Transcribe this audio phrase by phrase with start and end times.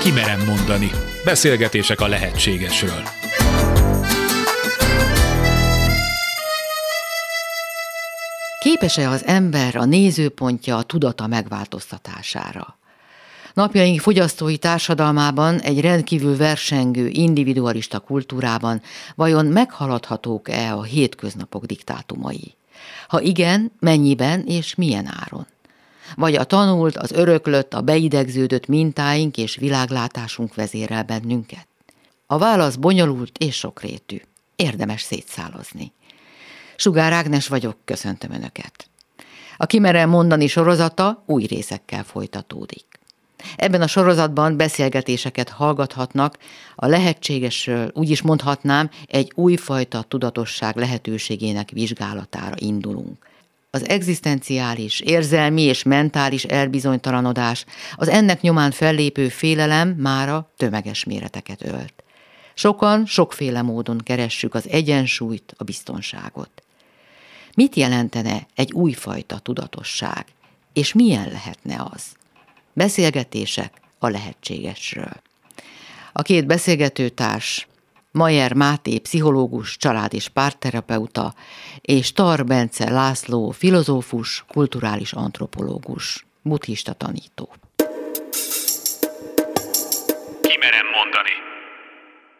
[0.00, 0.90] Kimerem mondani.
[1.24, 3.02] Beszélgetések a lehetségesről.
[8.60, 12.78] Képes-e az ember a nézőpontja a tudata megváltoztatására?
[13.54, 18.82] Napjaink fogyasztói társadalmában, egy rendkívül versengő, individualista kultúrában
[19.14, 22.54] vajon meghaladhatók-e a hétköznapok diktátumai?
[23.08, 25.46] Ha igen, mennyiben és milyen áron?
[26.16, 31.66] Vagy a tanult, az öröklött, a beidegződött mintáink és világlátásunk vezérel bennünket?
[32.26, 34.20] A válasz bonyolult és sokrétű.
[34.56, 35.92] Érdemes szétszálozni.
[36.76, 38.88] Sugár Ágnes vagyok, köszöntöm Önöket.
[39.56, 42.84] A Kimerem mondani sorozata új részekkel folytatódik.
[43.56, 46.38] Ebben a sorozatban beszélgetéseket hallgathatnak,
[46.76, 53.28] a lehetségesről úgy is mondhatnám, egy újfajta tudatosság lehetőségének vizsgálatára indulunk.
[53.72, 61.94] Az egzisztenciális, érzelmi és mentális elbizonytalanodás, az ennek nyomán fellépő félelem mára tömeges méreteket ölt.
[62.54, 66.62] Sokan sokféle módon keressük az egyensúlyt, a biztonságot.
[67.54, 70.24] Mit jelentene egy újfajta tudatosság,
[70.72, 72.02] és milyen lehetne az?
[72.72, 75.22] Beszélgetések a lehetségesről.
[76.12, 77.68] A két beszélgetőtárs
[78.12, 81.34] Majer Máté, pszichológus, család és párterapeuta,
[81.80, 87.48] és Tar Bence László, filozófus, kulturális antropológus, buddhista tanító.
[90.40, 91.30] Kimerem mondani.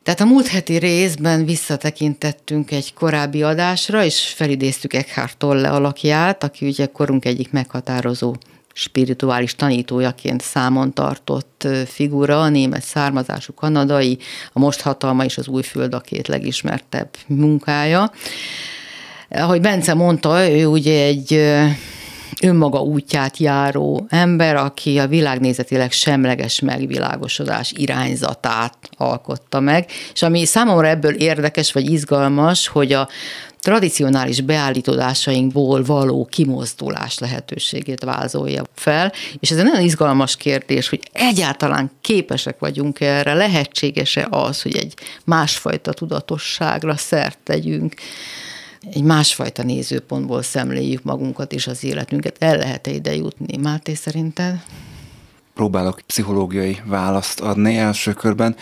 [0.02, 6.66] Tehát a múlt heti részben visszatekintettünk egy korábbi adásra, és felidéztük Eckhart Tolle alakját, aki
[6.66, 8.34] ugye korunk egyik meghatározó
[8.72, 14.18] spirituális tanítójaként számon tartott figura, a német származású kanadai,
[14.52, 18.12] a Most hatalma és az új föld a két legismertebb munkája.
[19.30, 21.50] Ahogy Bence mondta, ő ugye egy
[22.42, 30.88] önmaga útját járó ember, aki a világnézetileg semleges megvilágosodás irányzatát alkotta meg, és ami számomra
[30.88, 33.09] ebből érdekes vagy izgalmas, hogy a
[33.60, 41.91] tradicionális beállítódásainkból való kimozdulás lehetőségét vázolja fel, és ez egy nagyon izgalmas kérdés, hogy egyáltalán
[42.00, 44.94] képesek vagyunk erre, lehetséges-e az, hogy egy
[45.25, 47.94] másfajta tudatosságra szert tegyünk,
[48.92, 52.36] egy másfajta nézőpontból szemléljük magunkat és az életünket.
[52.38, 53.56] El lehet-e ide jutni?
[53.56, 54.62] Máté, szerinted?
[55.54, 58.56] Próbálok pszichológiai választ adni első körben.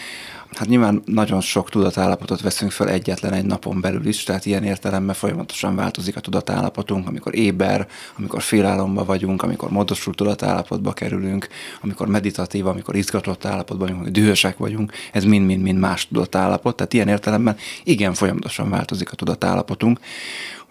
[0.54, 5.14] Hát nyilván nagyon sok tudatállapotot veszünk fel egyetlen egy napon belül is, tehát ilyen értelemben
[5.14, 7.88] folyamatosan változik a tudatállapotunk, amikor éber,
[8.18, 11.48] amikor félálomba vagyunk, amikor módosult tudatállapotba kerülünk,
[11.80, 17.56] amikor meditatív, amikor izgatott állapotban amikor dühösek vagyunk, ez mind-mind-mind más tudatállapot, tehát ilyen értelemben
[17.84, 20.00] igen folyamatosan változik a tudatállapotunk.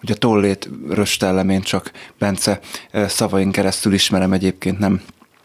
[0.02, 2.60] Ugye tollét röstellem én csak Bence
[2.90, 5.00] eh, szavain keresztül ismerem egyébként nem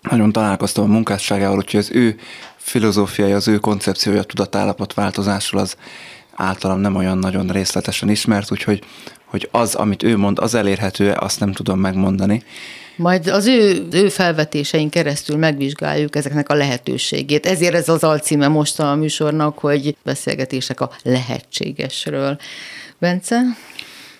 [0.10, 2.20] nagyon találkoztam a munkásságával, úgyhogy az ő
[2.64, 5.76] filozófiája, az ő koncepciója a tudatállapot változásról az
[6.36, 8.84] általam nem olyan nagyon részletesen ismert, úgyhogy
[9.26, 12.44] hogy az, amit ő mond, az elérhető azt nem tudom megmondani.
[12.96, 17.46] Majd az ő, ő felvetéseink keresztül megvizsgáljuk ezeknek a lehetőségét.
[17.46, 22.38] Ezért ez az alcíme most a műsornak, hogy beszélgetések a lehetségesről.
[23.00, 23.42] Bence?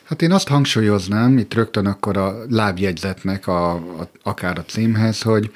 [0.04, 5.52] Hát én azt hangsúlyoznám, itt rögtön akkor a lábjegyzetnek, a, a, akár a címhez, hogy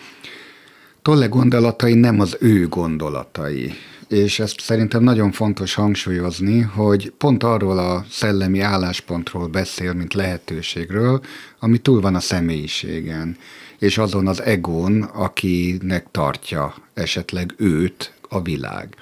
[1.08, 3.74] Tolle gondolatai nem az ő gondolatai.
[4.08, 11.22] És ezt szerintem nagyon fontos hangsúlyozni, hogy pont arról a szellemi álláspontról beszél, mint lehetőségről,
[11.60, 13.38] ami túl van a személyiségen,
[13.80, 18.96] és azon az egón, akinek tartja esetleg őt a világ.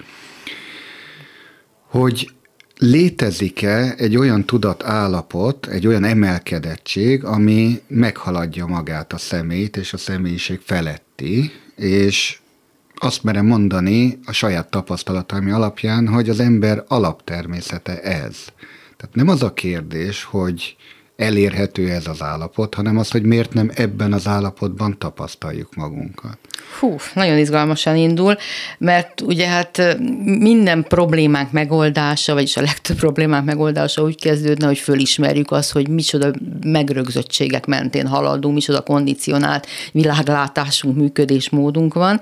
[1.88, 2.30] Hogy
[2.78, 10.60] létezik-e egy olyan tudatállapot, egy olyan emelkedettség, ami meghaladja magát a szemét és a személyiség
[10.64, 12.38] feletti, és
[12.94, 18.44] azt merem mondani a saját tapasztalataim alapján, hogy az ember alaptermészete ez.
[18.96, 20.76] Tehát nem az a kérdés, hogy
[21.16, 26.38] elérhető ez az állapot, hanem az, hogy miért nem ebben az állapotban tapasztaljuk magunkat.
[26.78, 28.36] Hú, nagyon izgalmasan indul,
[28.78, 35.50] mert ugye hát minden problémánk megoldása, vagyis a legtöbb problémánk megoldása úgy kezdődne, hogy fölismerjük
[35.50, 36.30] azt, hogy micsoda
[36.64, 42.20] megrögzöttségek mentén haladunk, micsoda kondicionált világlátásunk, működésmódunk van.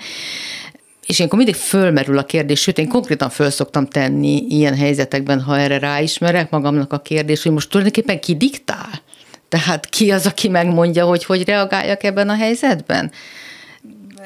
[1.06, 5.58] És ilyenkor mindig fölmerül a kérdés, sőt, én konkrétan föl szoktam tenni ilyen helyzetekben, ha
[5.58, 9.02] erre ráismerek magamnak a kérdés, hogy most tulajdonképpen ki diktál?
[9.48, 13.12] Tehát ki az, aki megmondja, hogy hogy reagáljak ebben a helyzetben?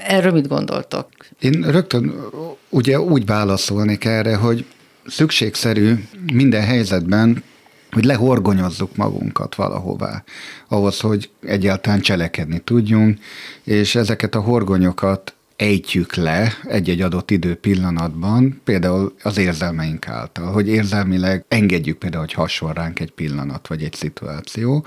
[0.06, 1.08] Erről mit gondoltok?
[1.40, 2.14] Én rögtön
[2.68, 4.64] ugye úgy válaszolnék erre, hogy
[5.06, 5.94] szükségszerű
[6.32, 7.42] minden helyzetben,
[7.90, 10.24] hogy lehorgonyozzuk magunkat valahová,
[10.68, 13.18] ahhoz, hogy egyáltalán cselekedni tudjunk,
[13.64, 20.68] és ezeket a horgonyokat ejtjük le egy-egy adott idő pillanatban, például az érzelmeink által, hogy
[20.68, 24.84] érzelmileg engedjük például, hogy hasonl ránk egy pillanat vagy egy szituáció,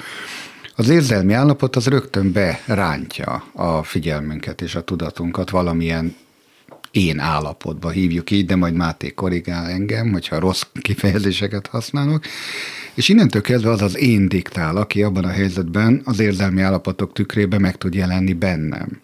[0.76, 6.16] az érzelmi állapot az rögtön berántja a figyelmünket és a tudatunkat valamilyen
[6.92, 12.24] én állapotba hívjuk így, de majd Máté korrigál engem, hogyha rossz kifejezéseket használok.
[12.94, 17.62] És innentől kezdve az az én diktál, aki abban a helyzetben az érzelmi állapotok tükrében
[17.62, 19.02] meg tud jelenni bennem.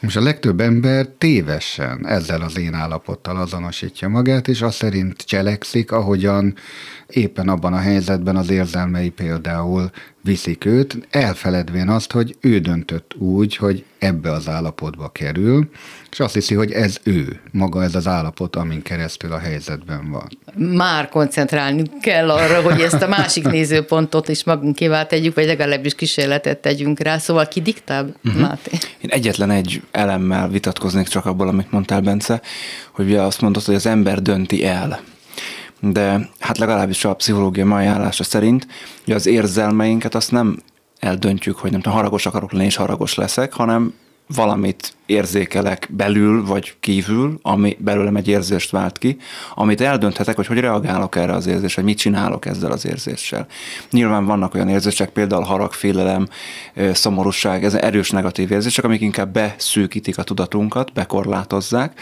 [0.00, 5.92] Most a legtöbb ember tévesen ezzel az én állapottal azonosítja magát, és azt szerint cselekszik,
[5.92, 6.54] ahogyan
[7.06, 9.90] éppen abban a helyzetben az érzelmei például
[10.22, 15.70] viszik őt, elfeledvén azt, hogy ő döntött úgy, hogy ebbe az állapotba kerül,
[16.10, 20.28] és azt hiszi, hogy ez ő, maga ez az állapot, amin keresztül a helyzetben van.
[20.76, 26.58] Már koncentrálni kell arra, hogy ezt a másik nézőpontot is magunkévá tegyük, vagy legalábbis kísérletet
[26.58, 27.18] tegyünk rá.
[27.18, 28.40] Szóval ki diktál, uh-huh.
[28.40, 28.70] Máté?
[29.00, 32.40] Én egyetlen egy elemmel vitatkoznék csak abból, amit mondtál, Bence,
[32.92, 35.00] hogy ugye azt mondod, hogy az ember dönti el
[35.80, 38.66] de hát legalábbis a pszichológia mai állása szerint,
[39.04, 40.58] hogy az érzelmeinket azt nem
[40.98, 43.94] eldöntjük, hogy nem tudom, haragos akarok lenni, és haragos leszek, hanem
[44.34, 49.16] valamit érzékelek belül vagy kívül, ami belőlem egy érzést vált ki,
[49.54, 53.46] amit eldönthetek, hogy hogy reagálok erre az érzésre, mit csinálok ezzel az érzéssel.
[53.90, 56.28] Nyilván vannak olyan érzések, például harag, félelem,
[56.92, 62.00] szomorúság, ez erős negatív érzések, amik inkább beszűkítik a tudatunkat, bekorlátozzák.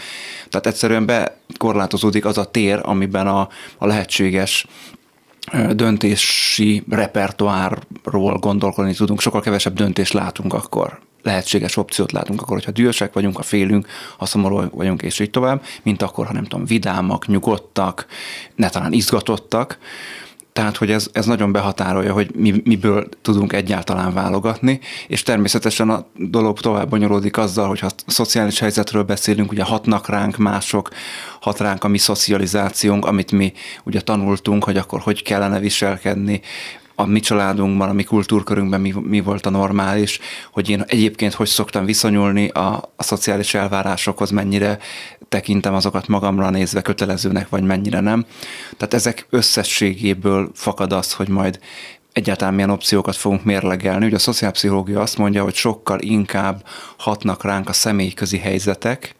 [0.49, 3.47] Tehát egyszerűen bekorlátozódik az a tér, amiben a,
[3.77, 4.65] a lehetséges
[5.71, 13.13] döntési repertoárról gondolkodni tudunk, sokkal kevesebb döntést látunk akkor lehetséges opciót látunk akkor, hogyha dühösek
[13.13, 13.87] vagyunk, ha félünk,
[14.17, 18.05] ha szomorú vagyunk, és így tovább, mint akkor, ha nem tudom, vidámak, nyugodtak,
[18.55, 19.77] ne talán izgatottak.
[20.53, 26.05] Tehát, hogy ez, ez nagyon behatárolja, hogy mi, miből tudunk egyáltalán válogatni, és természetesen a
[26.15, 30.89] dolog tovább bonyolódik azzal, hogy ha szociális helyzetről beszélünk, ugye hatnak ránk mások,
[31.41, 36.41] hat ránk a mi szocializációnk, amit mi ugye tanultunk, hogy akkor hogy kellene viselkedni,
[36.99, 40.19] a mi családunkban, a mi kultúrkörünkben mi, mi volt a normális,
[40.51, 44.79] hogy én egyébként hogy szoktam viszonyulni a, a szociális elvárásokhoz, mennyire
[45.29, 48.25] tekintem azokat magamra nézve kötelezőnek, vagy mennyire nem.
[48.77, 51.59] Tehát ezek összességéből fakad az, hogy majd
[52.13, 54.05] egyáltalán milyen opciókat fogunk mérlegelni.
[54.05, 56.65] Ugye a szociálpszichológia azt mondja, hogy sokkal inkább
[56.97, 59.15] hatnak ránk a személyközi helyzetek,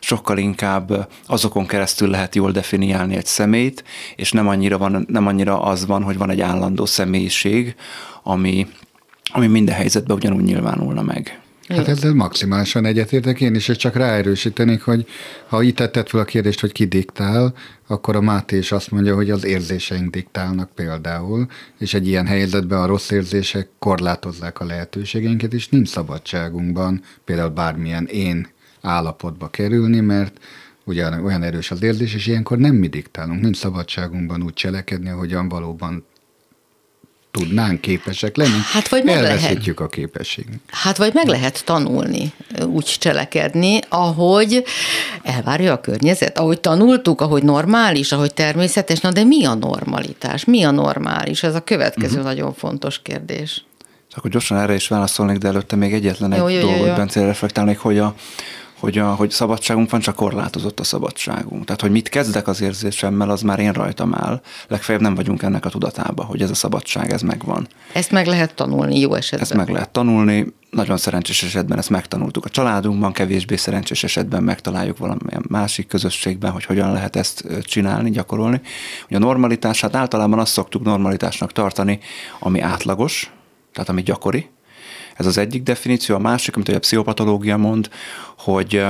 [0.00, 3.84] sokkal inkább azokon keresztül lehet jól definiálni egy szemét,
[4.16, 7.74] és nem annyira, van, nem annyira az van, hogy van egy állandó személyiség,
[8.22, 8.66] ami,
[9.32, 11.41] ami minden helyzetben ugyanúgy nyilvánulna meg.
[11.76, 15.06] Hát ezzel maximálisan egyetértek én is, és csak ráerősítenék, hogy
[15.48, 17.54] ha itt tetted fel a kérdést, hogy ki diktál,
[17.86, 21.46] akkor a Máté is azt mondja, hogy az érzéseink diktálnak például,
[21.78, 28.06] és egy ilyen helyzetben a rossz érzések korlátozzák a lehetőségeinket, és nincs szabadságunkban például bármilyen
[28.06, 28.48] én
[28.80, 30.38] állapotba kerülni, mert
[30.84, 35.48] ugyan olyan erős az érzés, és ilyenkor nem mi diktálunk, nincs szabadságunkban úgy cselekedni, ahogyan
[35.48, 36.04] valóban
[37.32, 38.58] tudnánk képesek lenni.
[38.72, 40.60] Hát vagy meg Elveszítjük lehet, a képességünk.
[40.66, 42.32] Hát vagy meg lehet tanulni,
[42.66, 44.64] úgy cselekedni, ahogy
[45.22, 50.62] elvárja a környezet, ahogy tanultuk, ahogy normális, ahogy természetes, na de mi a normalitás, mi
[50.62, 51.42] a normális?
[51.42, 52.24] Ez a következő uh-huh.
[52.24, 53.64] nagyon fontos kérdés.
[54.14, 57.24] Akkor gyorsan erre is válaszolnék, de előtte még egyetlen egy jó, jó, dolgot, jó, Bence,
[57.24, 58.14] reflektálnék, hogy a,
[58.82, 61.64] hogy, a, hogy szabadságunk van, csak korlátozott a szabadságunk.
[61.64, 64.40] Tehát, hogy mit kezdek az érzésemmel, az már én rajtam áll.
[64.68, 67.68] Legfeljebb nem vagyunk ennek a tudatába, hogy ez a szabadság, ez megvan.
[67.92, 69.40] Ezt meg lehet tanulni jó esetben.
[69.40, 70.52] Ezt meg lehet tanulni.
[70.70, 76.64] Nagyon szerencsés esetben ezt megtanultuk a családunkban, kevésbé szerencsés esetben megtaláljuk valamilyen másik közösségben, hogy
[76.64, 78.60] hogyan lehet ezt csinálni, gyakorolni.
[79.06, 81.98] Ugye a normalitását általában azt szoktuk normalitásnak tartani,
[82.38, 83.32] ami átlagos,
[83.72, 84.50] tehát ami gyakori,
[85.16, 86.14] ez az egyik definíció.
[86.14, 87.88] A másik, amit a pszichopatológia mond,
[88.38, 88.84] hogy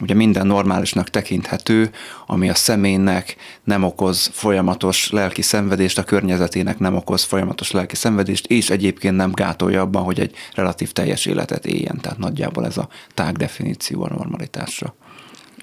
[0.00, 1.90] ugye minden normálisnak tekinthető,
[2.26, 8.46] ami a személynek nem okoz folyamatos lelki szenvedést, a környezetének nem okoz folyamatos lelki szenvedést,
[8.46, 11.98] és egyébként nem gátolja abban, hogy egy relatív teljes életet éljen.
[12.00, 14.94] Tehát nagyjából ez a tág definíció a normalitásra.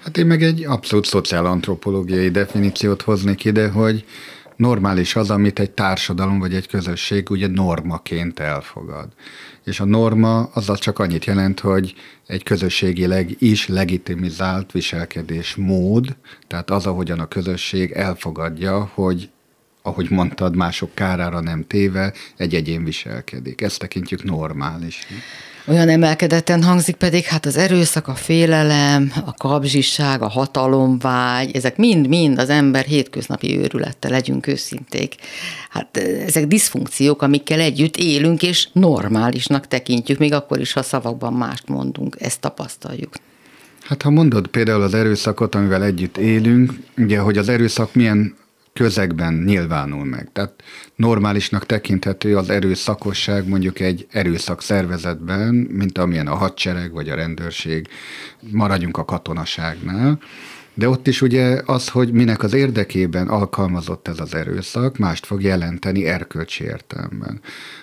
[0.04, 4.06] Hát én meg egy abszolút szociálantropológiai definíciót hoznék ide, hogy
[4.56, 9.08] normális az, amit egy társadalom vagy egy közösség ugye normaként elfogad.
[9.64, 11.94] És a norma azzal csak annyit jelent, hogy
[12.28, 16.16] egy közösségileg is legitimizált viselkedés mód,
[16.48, 19.30] tehát az, ahogyan a közösség elfogadja, hogy
[19.86, 23.62] ahogy mondtad, mások kárára nem téve, egy egyén viselkedik.
[23.62, 25.08] Ezt tekintjük normális
[25.68, 32.40] olyan emelkedetten hangzik pedig, hát az erőszak, a félelem, a kapzsiság, a hatalomvágy, ezek mind-mind
[32.40, 35.16] az ember hétköznapi őrülette, legyünk őszinték.
[35.70, 41.68] Hát ezek diszfunkciók, amikkel együtt élünk, és normálisnak tekintjük, még akkor is, ha szavakban mást
[41.68, 43.14] mondunk, ezt tapasztaljuk.
[43.84, 48.36] Hát ha mondod például az erőszakot, amivel együtt élünk, ugye, hogy az erőszak milyen
[48.74, 50.30] közegben nyilvánul meg.
[50.32, 50.64] Tehát
[50.96, 57.88] normálisnak tekinthető az erőszakosság mondjuk egy erőszak szervezetben, mint amilyen a hadsereg vagy a rendőrség.
[58.52, 60.20] Maradjunk a katonaságnál.
[60.76, 65.42] De ott is ugye az, hogy minek az érdekében alkalmazott ez az erőszak, mást fog
[65.42, 67.40] jelenteni erkölcsi értelemben.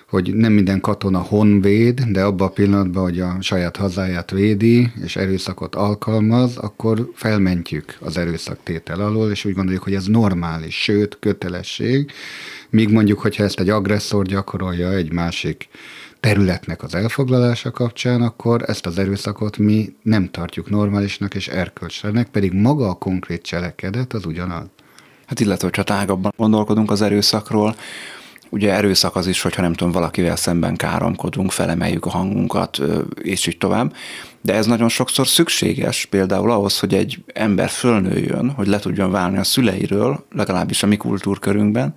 [0.08, 5.16] Hogy nem minden katona honvéd, de abban a pillanatban, hogy a saját hazáját védi, és
[5.16, 12.12] erőszakot alkalmaz, akkor felmentjük az erőszaktétel alól, és úgy gondoljuk, hogy ez normális, sőt, kötelesség,
[12.70, 15.68] míg mondjuk, hogyha ezt egy agresszor gyakorolja egy másik
[16.20, 22.52] területnek az elfoglalása kapcsán, akkor ezt az erőszakot mi nem tartjuk normálisnak és erkölcslenek, pedig
[22.52, 24.66] maga a konkrét cselekedet az ugyanaz.
[25.26, 27.74] Hát illetve, hogyha tágabban gondolkodunk az erőszakról,
[28.50, 32.80] ugye erőszak az is, hogyha nem tudom, valakivel szemben káromkodunk, felemeljük a hangunkat,
[33.22, 33.94] és így tovább.
[34.40, 39.38] De ez nagyon sokszor szükséges például ahhoz, hogy egy ember fölnőjön, hogy le tudjon válni
[39.38, 41.94] a szüleiről, legalábbis a mi kultúrkörünkben,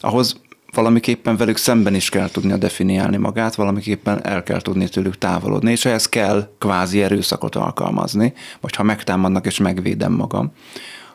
[0.00, 0.40] ahhoz
[0.74, 5.84] valamiképpen velük szemben is kell tudnia definiálni magát, valamiképpen el kell tudni tőlük távolodni, és
[5.84, 10.52] ehhez kell kvázi erőszakot alkalmazni, vagy ha megtámadnak és megvédem magam,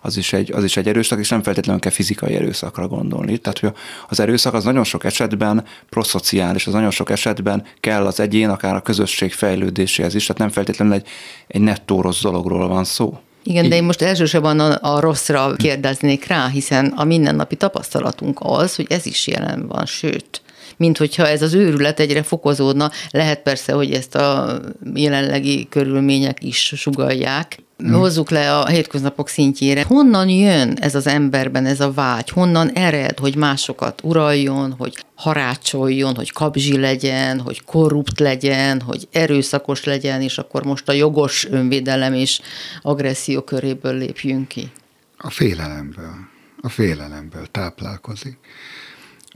[0.01, 3.37] az is egy, az is egy erőszak, és nem feltétlenül kell fizikai erőszakra gondolni.
[3.37, 3.73] Tehát hogy
[4.09, 8.75] az erőszak az nagyon sok esetben proszociális, az nagyon sok esetben kell az egyén, akár
[8.75, 11.07] a közösség fejlődéséhez is, tehát nem feltétlenül egy,
[11.47, 13.19] egy nettó rossz dologról van szó.
[13.43, 18.75] Igen, de én most elsősorban a, a rosszra kérdeznék rá, hiszen a mindennapi tapasztalatunk az,
[18.75, 20.41] hogy ez is jelen van, sőt,
[20.81, 22.91] mint hogyha ez az őrület egyre fokozódna.
[23.09, 24.59] Lehet persze, hogy ezt a
[24.93, 27.93] jelenlegi körülmények is sugalják, Hmm.
[27.93, 29.83] hozzuk le a hétköznapok szintjére.
[29.87, 32.29] Honnan jön ez az emberben, ez a vágy?
[32.29, 39.83] Honnan ered, hogy másokat uraljon, hogy harácsoljon, hogy kabzsi legyen, hogy korrupt legyen, hogy erőszakos
[39.83, 42.41] legyen, és akkor most a jogos önvédelem és
[42.81, 44.71] agresszió köréből lépjünk ki?
[45.17, 46.13] A félelemből.
[46.61, 48.37] A félelemből táplálkozik.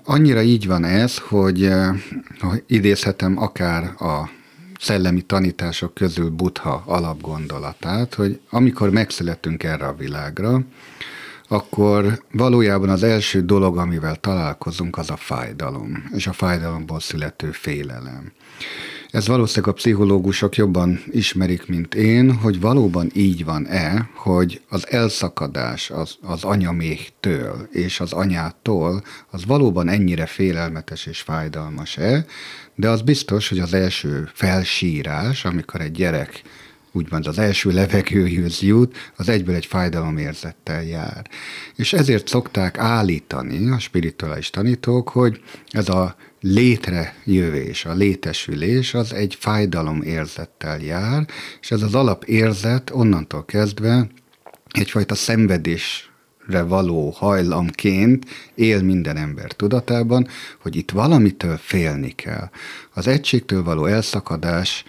[0.07, 1.95] Annyira így van ez, hogy, eh,
[2.39, 4.29] hogy idézhetem akár a
[4.79, 10.61] szellemi tanítások közül Buddha alapgondolatát, hogy amikor megszületünk erre a világra,
[11.47, 18.31] akkor valójában az első dolog, amivel találkozunk, az a fájdalom, és a fájdalomból születő félelem.
[19.15, 25.89] Ez valószínűleg a pszichológusok jobban ismerik, mint én, hogy valóban így van-e, hogy az elszakadás
[25.89, 32.25] az, az anyaméhtől és az anyától az valóban ennyire félelmetes és fájdalmas-e,
[32.75, 36.41] de az biztos, hogy az első felsírás, amikor egy gyerek
[36.91, 41.29] úgymond az első levegőhöz jut, az egyből egy fájdalomérzettel jár.
[41.75, 46.15] És ezért szokták állítani a spirituális tanítók, hogy ez a
[46.47, 51.27] létrejövés, a létesülés az egy fájdalomérzettel jár,
[51.61, 54.07] és ez az alapérzet onnantól kezdve
[54.71, 56.11] egyfajta szenvedés
[56.47, 58.25] való hajlamként
[58.55, 60.27] él minden ember tudatában,
[60.61, 62.49] hogy itt valamitől félni kell.
[62.93, 64.83] Az egységtől való elszakadás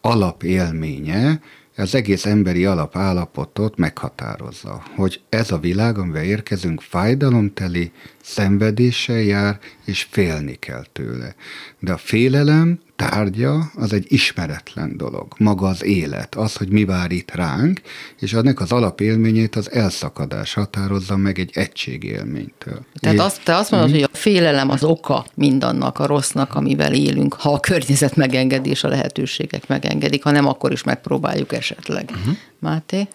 [0.00, 1.40] alapélménye,
[1.76, 7.92] az egész emberi alapállapotot meghatározza, hogy ez a világ, amivel érkezünk, fájdalomteli,
[8.22, 11.34] szenvedéssel jár, és félni kell tőle.
[11.78, 15.34] De a félelem tárgya az egy ismeretlen dolog.
[15.38, 17.80] Maga az élet, az, hogy mi vár itt ránk,
[18.20, 22.84] és annak az alapélményét az elszakadás határozza meg egy egységélménytől.
[23.00, 23.92] Tehát azt, te azt mondod, mm.
[23.92, 28.84] hogy a félelem az oka mindannak a rossznak, amivel élünk, ha a környezet megengedi és
[28.84, 32.10] a lehetőségek megengedik, ha nem, akkor is megpróbáljuk esetleg.
[32.10, 32.36] Uh-huh.
[32.58, 33.08] Máté?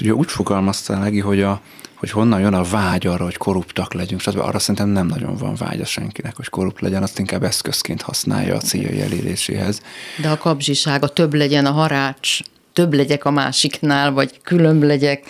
[0.00, 1.60] Ugye úgy fogalmaztál, Legi, hogy a,
[2.02, 4.38] hogy honnan jön a vágy arra, hogy korruptak legyünk, stb.
[4.38, 8.60] Arra szerintem nem nagyon van vágya senkinek, hogy korrupt legyen, azt inkább eszközként használja a
[8.60, 9.80] céljai eléréséhez.
[10.22, 12.38] De a kapzsiság, a több legyen a harács,
[12.72, 15.24] több legyek a másiknál, vagy különb legyek.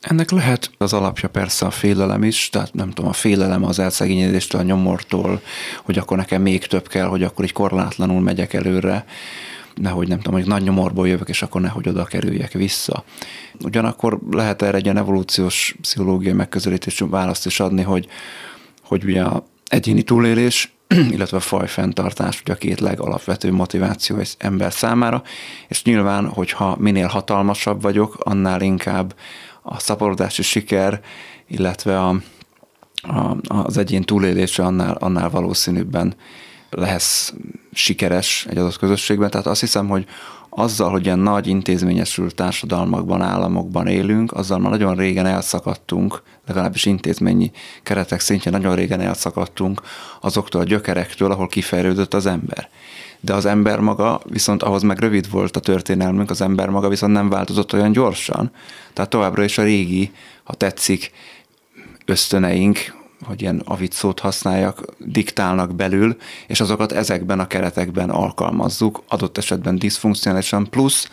[0.00, 4.60] Ennek lehet az alapja persze a félelem is, tehát nem tudom, a félelem az elszegényedéstől,
[4.60, 5.42] a nyomortól,
[5.82, 9.04] hogy akkor nekem még több kell, hogy akkor így korlátlanul megyek előre
[9.74, 13.04] nehogy nem tudom, hogy nagy nyomorból jövök, és akkor nehogy oda kerüljek vissza.
[13.64, 18.06] Ugyanakkor lehet erre egy ilyen evolúciós pszichológiai megközelítésű választ is adni, hogy,
[18.82, 20.72] hogy ugye a egyéni túlélés,
[21.14, 25.22] illetve a fajfenntartás ugye a két legalapvető motiváció egy ember számára,
[25.68, 29.14] és nyilván, hogyha minél hatalmasabb vagyok, annál inkább
[29.62, 31.00] a szaporodási siker,
[31.48, 32.16] illetve a,
[33.02, 36.14] a, az egyén túlélése annál, annál valószínűbben
[36.70, 37.34] lesz
[37.72, 39.30] sikeres egy adott közösségben.
[39.30, 40.06] Tehát azt hiszem, hogy
[40.50, 47.50] azzal, hogy ilyen nagy intézményesült társadalmakban, államokban élünk, azzal már nagyon régen elszakadtunk, legalábbis intézményi
[47.82, 49.82] keretek szintjén nagyon régen elszakadtunk
[50.20, 52.68] azoktól a gyökerektől, ahol kifejlődött az ember.
[53.22, 57.12] de az ember maga viszont ahhoz meg rövid volt a történelmünk, az ember maga viszont
[57.12, 58.50] nem változott olyan gyorsan.
[58.92, 60.12] Tehát továbbra is a régi,
[60.44, 61.10] ha tetszik,
[62.04, 69.38] ösztöneink, hogy ilyen avit szót használjak, diktálnak belül, és azokat ezekben a keretekben alkalmazzuk, adott
[69.38, 71.08] esetben diszfunkcionálisan, plusz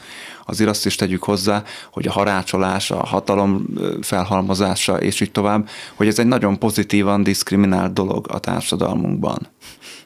[0.50, 3.66] azért azt is tegyük hozzá, hogy a harácsolás, a hatalom
[4.02, 9.48] felhalmozása, és így tovább, hogy ez egy nagyon pozitívan diszkriminált dolog a társadalmunkban.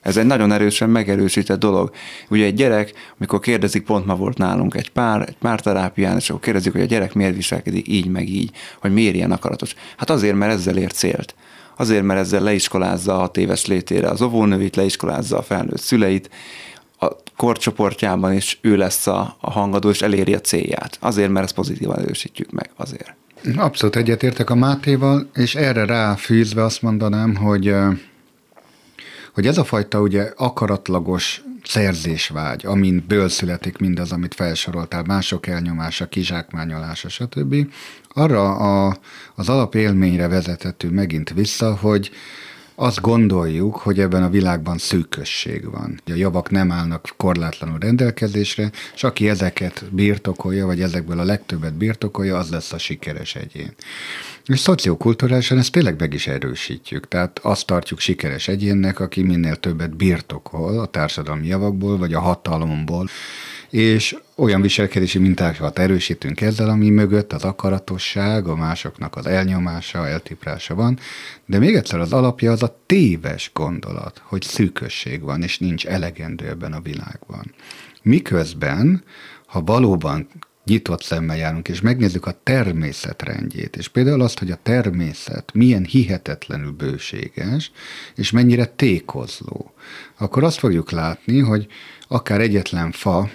[0.01, 1.91] Ez egy nagyon erősen megerősített dolog.
[2.29, 6.41] Ugye egy gyerek, amikor kérdezik, pont ma volt nálunk egy pár, egy párterápián, és akkor
[6.41, 9.75] kérdezik, hogy a gyerek miért viselkedik így, meg így, hogy miért ilyen akaratos.
[9.97, 11.35] Hát azért, mert ezzel ér célt.
[11.75, 16.29] Azért, mert ezzel leiskolázza a hat éves létére az óvónőit, leiskolázza a felnőtt szüleit,
[16.99, 20.97] a korcsoportjában is ő lesz a, a hangadó, és eléri a célját.
[20.99, 23.15] Azért, mert ezt pozitívan erősítjük meg, azért.
[23.55, 27.73] Abszolút egyetértek a Mátéval, és erre ráfűzve azt mondanám, hogy
[29.33, 36.07] hogy ez a fajta ugye akaratlagos szerzésvágy, amin ből születik mindaz, amit felsoroltál, mások elnyomása,
[36.07, 37.55] kizsákmányolása, stb.
[38.09, 38.97] Arra a,
[39.35, 42.11] az alapélményre vezethető megint vissza, hogy
[42.75, 46.01] azt gondoljuk, hogy ebben a világban szűkösség van.
[46.05, 52.37] A javak nem állnak korlátlanul rendelkezésre, és aki ezeket birtokolja, vagy ezekből a legtöbbet birtokolja,
[52.37, 53.73] az lesz a sikeres egyén.
[54.45, 57.07] És szociokulturálisan ezt tényleg meg is erősítjük.
[57.07, 63.07] Tehát azt tartjuk sikeres egyénnek, aki minél többet birtokol a társadalmi javakból, vagy a hatalomból,
[63.69, 70.75] és olyan viselkedési mintákat erősítünk ezzel, ami mögött az akaratosság, a másoknak az elnyomása, eltiprása
[70.75, 70.99] van,
[71.45, 76.47] de még egyszer az alapja az a téves gondolat, hogy szűkösség van, és nincs elegendő
[76.47, 77.53] ebben a világban.
[78.01, 79.03] Miközben,
[79.45, 80.27] ha valóban
[80.65, 85.83] nyitott szemmel járunk, és megnézzük a természet rendjét, és például azt, hogy a természet milyen
[85.83, 87.71] hihetetlenül bőséges,
[88.15, 89.73] és mennyire tékozló,
[90.17, 91.67] akkor azt fogjuk látni, hogy
[92.07, 93.29] akár egyetlen fa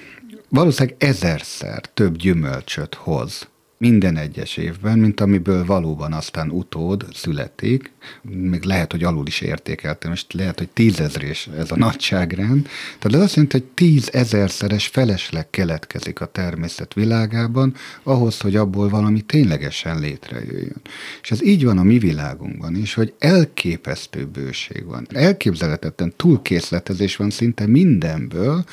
[0.48, 7.92] valószínűleg ezerszer több gyümölcsöt hoz minden egyes évben, mint amiből valóban aztán utód születik,
[8.22, 12.68] még lehet, hogy alul is értékeltem, most lehet, hogy tízezrés ez a nagyságrend.
[12.98, 19.20] Tehát ez azt jelenti, hogy tízezerszeres felesleg keletkezik a természet világában, ahhoz, hogy abból valami
[19.20, 20.80] ténylegesen létrejöjjön.
[21.22, 25.06] És ez így van a mi világunkban is, hogy elképesztő bőség van.
[25.12, 28.64] Elképzelhetetlen túlkészletezés van szinte mindenből.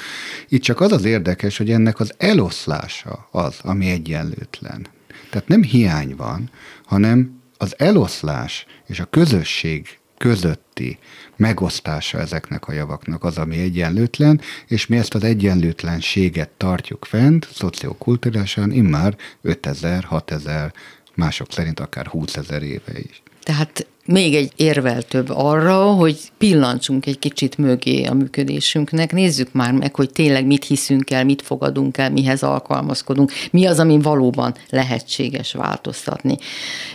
[0.50, 4.88] Itt csak az az érdekes, hogy ennek az eloszlása az, ami egyenlőtlen.
[5.30, 6.50] Tehát nem hiány van,
[6.86, 11.00] hanem az eloszlás és a közösség közötti
[11.36, 18.72] megosztása ezeknek a javaknak az, ami egyenlőtlen, és mi ezt az egyenlőtlenséget tartjuk fent, szociokulturálisan
[18.72, 20.74] immár 5000, 6000,
[21.16, 23.23] mások szerint akár 20 ezer éve is.
[23.44, 29.72] Tehát még egy érvel több arra, hogy pillancsunk egy kicsit mögé a működésünknek, nézzük már
[29.72, 34.56] meg, hogy tényleg mit hiszünk el, mit fogadunk el, mihez alkalmazkodunk, mi az, ami valóban
[34.70, 36.38] lehetséges változtatni.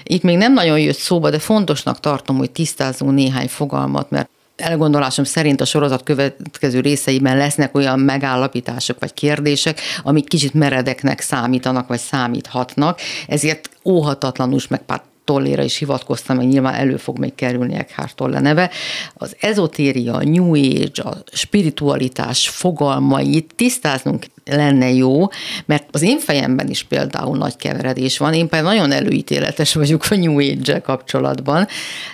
[0.02, 5.24] Itt még nem nagyon jött szóba, de fontosnak tartom, hogy tisztázunk néhány fogalmat, mert elgondolásom
[5.24, 11.98] szerint a sorozat következő részeiben lesznek olyan megállapítások vagy kérdések, amik kicsit meredeknek számítanak, vagy
[11.98, 14.80] számíthatnak, ezért óhatatlanul, meg
[15.28, 18.70] Tolléra is hivatkoztam, hogy nyilván elő fog még kerülni Eckhart Tolle neve.
[19.14, 25.26] Az ezotéria, a New Age, a spiritualitás fogalmait tisztáznunk lenne jó,
[25.66, 30.14] mert az én fejemben is például nagy keveredés van, én például nagyon előítéletes vagyok a
[30.14, 31.66] New age kapcsolatban,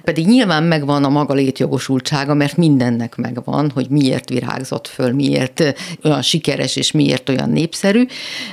[0.02, 6.22] pedig nyilván megvan a maga létjogosultsága, mert mindennek megvan, hogy miért virágzott föl, miért olyan
[6.22, 8.06] sikeres és miért olyan népszerű,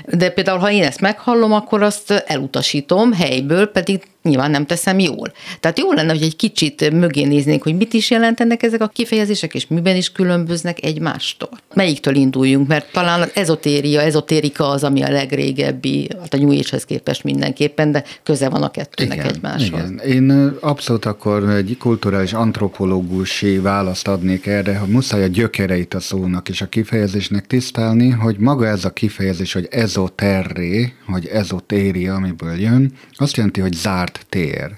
[0.06, 5.32] de például ha én ezt meghallom, akkor azt elutasítom helyből, pedig nyilván nem teszem jól.
[5.60, 9.54] Tehát jó lenne, hogy egy kicsit mögé néznénk, hogy mit is jelentenek ezek a kifejezések,
[9.54, 11.50] és miben is különböznek egymástól.
[11.74, 13.30] Melyiktől induljunk, mert talán az
[13.72, 18.64] ezotéria, ezotérika az, ami a legrégebbi, hát a New Age-hez képest mindenképpen, de köze van
[18.64, 19.90] a kettőnek igen, egymáshoz.
[19.90, 19.98] Igen.
[19.98, 26.50] Én abszolút akkor egy kulturális antropológusi választ adnék erre, hogy muszáj a gyökereit a szónak
[26.50, 32.92] és a kifejezésnek tisztelni, hogy maga ez a kifejezés, hogy ezoterré, hogy ezotéria, amiből jön,
[33.14, 34.78] azt jelenti, hogy zárt tér.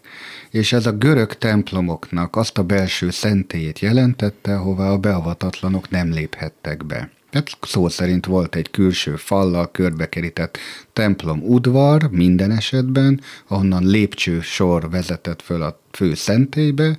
[0.52, 6.86] És ez a görög templomoknak azt a belső szentélyét jelentette, ahová a beavatatlanok nem léphettek
[6.86, 7.10] be.
[7.62, 10.58] Szó szerint volt egy külső fallal körbekerített
[10.94, 16.98] templom udvar minden esetben, ahonnan lépcső sor vezetett föl a fő szentélybe,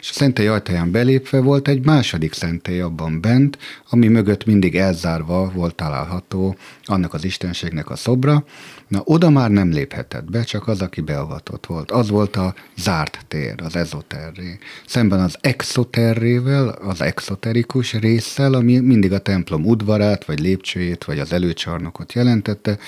[0.00, 3.58] és a szentély ajtaján belépve volt egy második szentély abban bent,
[3.90, 8.44] ami mögött mindig elzárva volt található annak az istenségnek a szobra.
[8.88, 11.90] Na, oda már nem léphetett be, csak az, aki beavatott volt.
[11.90, 14.58] Az volt a zárt tér, az ezoterré.
[14.86, 21.32] Szemben az exoterrével, az exoterikus résszel, ami mindig a templom udvarát, vagy lépcsőjét, vagy az
[21.32, 22.78] előcsarnokot jelentette,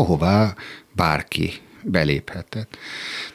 [0.00, 0.54] ahová
[0.92, 2.76] bárki beléphetett.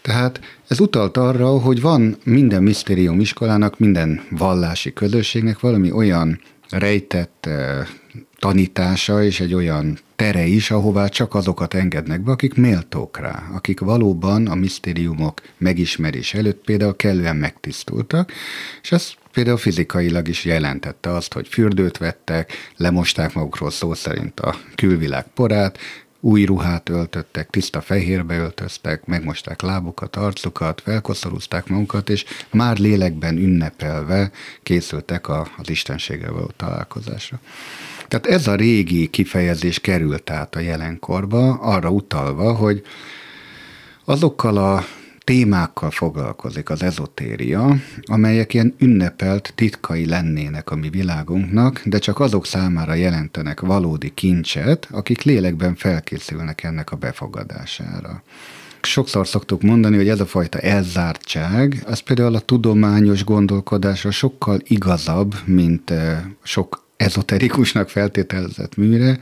[0.01, 7.49] Tehát ez utalt arra, hogy van minden misztérium iskolának, minden vallási közösségnek valami olyan rejtett
[8.39, 13.80] tanítása és egy olyan tere is, ahová csak azokat engednek be, akik méltók rá, akik
[13.80, 18.32] valóban a misztériumok megismerés előtt például kellően megtisztultak,
[18.82, 24.56] és ez például fizikailag is jelentette azt, hogy fürdőt vettek, lemosták magukról szó szerint a
[24.75, 25.78] külvilág porát,
[26.26, 34.32] új ruhát öltöttek, tiszta fehérbe öltöztek, megmosták lábukat, arcukat, felkoszorúzták magukat, és már lélekben ünnepelve
[34.64, 37.40] készültek a, az Istenséggel való találkozásra.
[38.08, 42.84] Tehát ez a régi kifejezés került át a jelenkorba, arra utalva, hogy
[44.06, 44.86] azokkal a
[45.26, 52.46] témákkal foglalkozik az ezotéria, amelyek ilyen ünnepelt titkai lennének a mi világunknak, de csak azok
[52.46, 58.24] számára jelentenek valódi kincset, akik lélekben felkészülnek ennek a befogadására.
[58.82, 65.36] Sokszor szoktuk mondani, hogy ez a fajta elzártság, az például a tudományos gondolkodásra sokkal igazabb,
[65.46, 69.19] mint eh, sok ezoterikusnak feltételezett műre,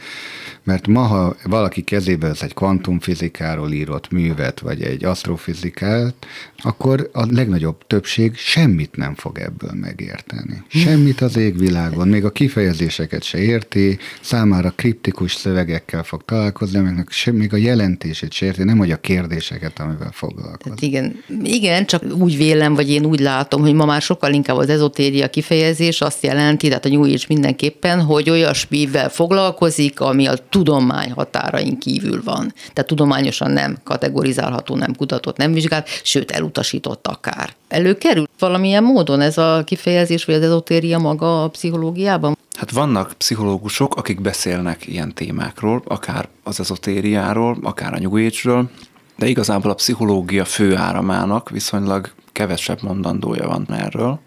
[0.64, 6.14] mert ma, ha valaki kezébe vesz egy kvantumfizikáról írott művet, vagy egy asztrofizikát,
[6.58, 10.64] akkor a legnagyobb többség semmit nem fog ebből megérteni.
[10.68, 17.36] Semmit az égvilágon, még a kifejezéseket se érti, számára kriptikus szövegekkel fog találkozni, amiknek sem,
[17.36, 20.70] még a jelentését se érti, nem hogy a kérdéseket, amivel foglalkozik.
[20.70, 24.58] Hát igen, igen, csak úgy vélem, vagy én úgy látom, hogy ma már sokkal inkább
[24.58, 27.26] az ezotéria kifejezés azt jelenti, tehát a New Age
[27.64, 32.54] mindenképpen, hogy olyasmivel foglalkozik, ami a tudomány határain kívül van.
[32.74, 37.54] Tehát tudományosan nem kategorizálható, nem kutatott, nem vizsgált, sőt elutasított akár.
[37.68, 42.38] Előkerül valamilyen módon ez a kifejezés, vagy az ezotéria maga a pszichológiában?
[42.58, 48.70] Hát vannak pszichológusok, akik beszélnek ilyen témákról, akár az ezotériáról, akár a Age-ről,
[49.18, 54.20] de igazából a pszichológia főáramának viszonylag kevesebb mondandója van erről.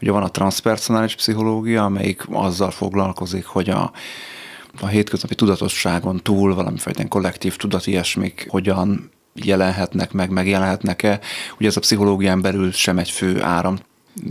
[0.00, 3.92] Ugye van a transpersonális pszichológia, amelyik azzal foglalkozik, hogy a
[4.80, 11.20] a hétköznapi tudatosságon túl valamifajta kollektív tudat ilyesmik hogyan jelenhetnek meg, megjelenhetnek-e.
[11.58, 13.78] Ugye ez a pszichológián belül sem egy fő áram,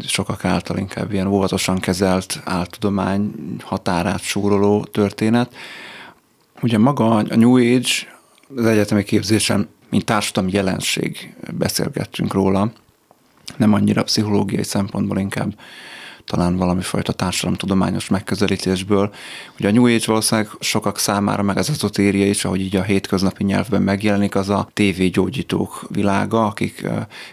[0.07, 5.55] sokak által inkább ilyen óvatosan kezelt áltudomány határát súroló történet.
[6.61, 7.89] Ugye maga a New Age
[8.55, 12.71] az egyetemi képzésen, mint társadalmi jelenség beszélgettünk róla,
[13.57, 15.53] nem annyira pszichológiai szempontból, inkább
[16.25, 19.13] talán valami fajta társadalomtudományos megközelítésből.
[19.59, 23.43] Ugye a New Age valószínűleg sokak számára, meg az ezotéria is, ahogy így a hétköznapi
[23.43, 26.85] nyelvben megjelenik, az a tévégyógyítók világa, akik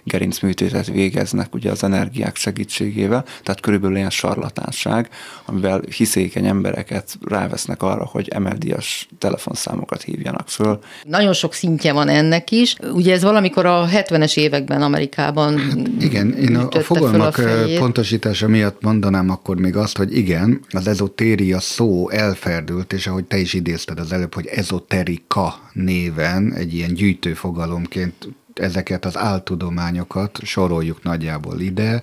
[0.05, 5.09] gerincműtétet végeznek ugye az energiák segítségével, tehát körülbelül ilyen sarlatánság,
[5.44, 10.79] amivel hiszékeny embereket rávesznek arra, hogy emeldias telefonszámokat hívjanak föl.
[11.05, 12.76] Nagyon sok szintje van ennek is.
[12.92, 18.48] Ugye ez valamikor a 70-es években Amerikában hát Igen, én a, a fogalmak a pontosítása
[18.48, 23.54] miatt mondanám akkor még azt, hogy igen, az ezotéria szó elferdült, és ahogy te is
[23.54, 31.60] idézted az előbb, hogy ezoterika néven egy ilyen gyűjtő fogalomként ezeket az áltudományokat soroljuk nagyjából
[31.60, 32.02] ide,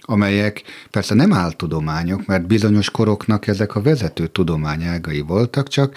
[0.00, 5.96] amelyek persze nem áltudományok, mert bizonyos koroknak ezek a vezető tudományágai voltak, csak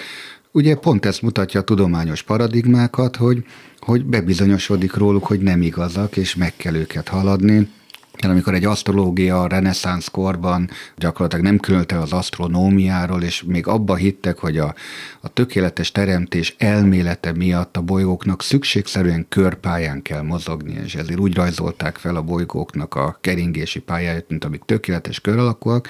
[0.51, 3.45] ugye pont ezt mutatja a tudományos paradigmákat, hogy,
[3.79, 7.69] hogy bebizonyosodik róluk, hogy nem igazak, és meg kell őket haladni,
[8.19, 14.37] amikor egy asztrológia a reneszánsz korban gyakorlatilag nem különte az asztronómiáról, és még abba hittek,
[14.37, 14.75] hogy a,
[15.21, 21.97] a tökéletes teremtés elmélete miatt a bolygóknak szükségszerűen körpályán kell mozogni, és ezért úgy rajzolták
[21.97, 25.87] fel a bolygóknak a keringési pályáját, mint amik tökéletes kör alakúak,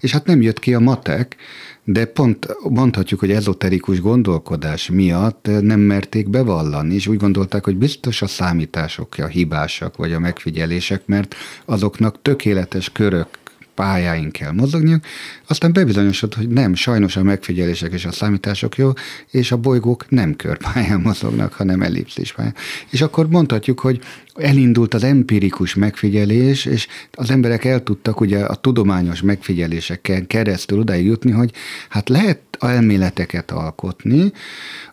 [0.00, 1.36] és hát nem jött ki a matek,
[1.84, 8.22] de pont mondhatjuk, hogy ezoterikus gondolkodás miatt nem merték bevallani, és úgy gondolták, hogy biztos
[8.22, 13.26] a számítások a hibásak, vagy a megfigyelések, mert azoknak tökéletes körök
[13.74, 15.04] pályáin kell mozogniuk,
[15.46, 18.90] aztán bebizonyosodott, hogy nem, sajnos a megfigyelések és a számítások jó,
[19.30, 22.54] és a bolygók nem körpályán mozognak, hanem ellipszis pályán.
[22.90, 24.00] És akkor mondhatjuk, hogy
[24.34, 31.06] elindult az empirikus megfigyelés, és az emberek el tudtak ugye a tudományos megfigyelésekkel keresztül odáig
[31.06, 31.52] jutni, hogy
[31.88, 34.32] hát lehet elméleteket alkotni,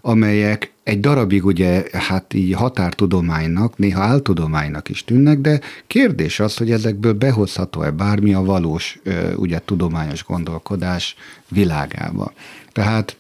[0.02, 6.72] amelyek egy darabig ugye hát így határtudománynak, néha áltudománynak is tűnnek, de kérdés az, hogy
[6.72, 9.00] ezekből behozható-e bármi a valós
[9.36, 11.16] ugye tudományos gondolkodás
[11.48, 12.34] világába.
[12.72, 13.18] Tehát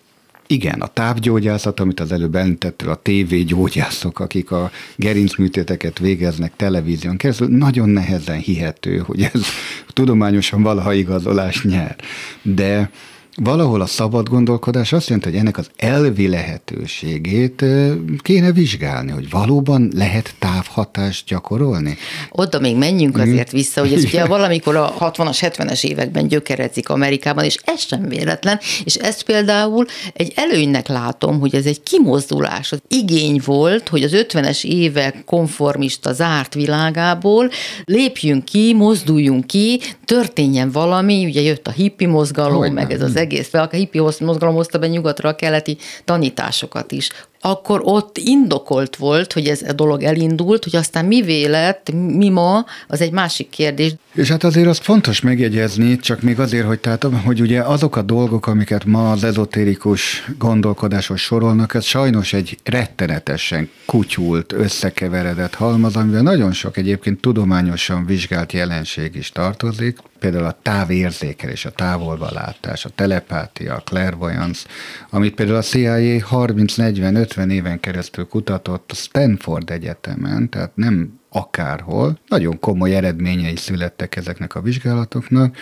[0.51, 7.47] igen, a távgyógyászat, amit az előbb említettél, a tévégyógyászok, akik a gerincműtéteket végeznek televízión keresztül,
[7.47, 9.41] nagyon nehezen hihető, hogy ez
[9.87, 11.95] tudományosan valaha igazolás nyer.
[12.41, 12.89] De
[13.39, 17.65] valahol a szabad gondolkodás azt jelenti, hogy ennek az elvi lehetőségét
[18.21, 21.97] kéne vizsgálni, hogy valóban lehet távhatást gyakorolni.
[22.31, 27.43] Oda még menjünk azért vissza, hogy ez ugye valamikor a 60-as, 70-es években gyökerezik Amerikában,
[27.43, 32.81] és ez sem véletlen, és ezt például egy előnynek látom, hogy ez egy kimozdulás, az
[32.87, 37.49] igény volt, hogy az 50-es évek konformista zárt világából
[37.85, 42.73] lépjünk ki, mozduljunk ki, történjen valami, ugye jött a hippi mozgalom, Hogyne.
[42.73, 47.09] meg ez az egész, a hippi mozgalom hozta be nyugatra a keleti tanításokat is
[47.41, 52.65] akkor ott indokolt volt, hogy ez a dolog elindult, hogy aztán mi vélet, mi ma,
[52.87, 53.95] az egy másik kérdés.
[54.13, 58.01] És hát azért azt fontos megjegyezni, csak még azért, hogy, tehát, hogy ugye azok a
[58.01, 66.21] dolgok, amiket ma az ezotérikus gondolkodáshoz sorolnak, ez sajnos egy rettenetesen kutyult, összekeveredett halmaz, amivel
[66.21, 73.75] nagyon sok egyébként tudományosan vizsgált jelenség is tartozik, például a távérzékelés, a távolbalátás, a telepátia,
[73.75, 74.67] a clairvoyance,
[75.09, 76.25] amit például a CIA
[77.29, 82.19] 30-40-50 éven keresztül kutatott a Stanford Egyetemen, tehát nem akárhol.
[82.27, 85.57] Nagyon komoly eredményei születtek ezeknek a vizsgálatoknak,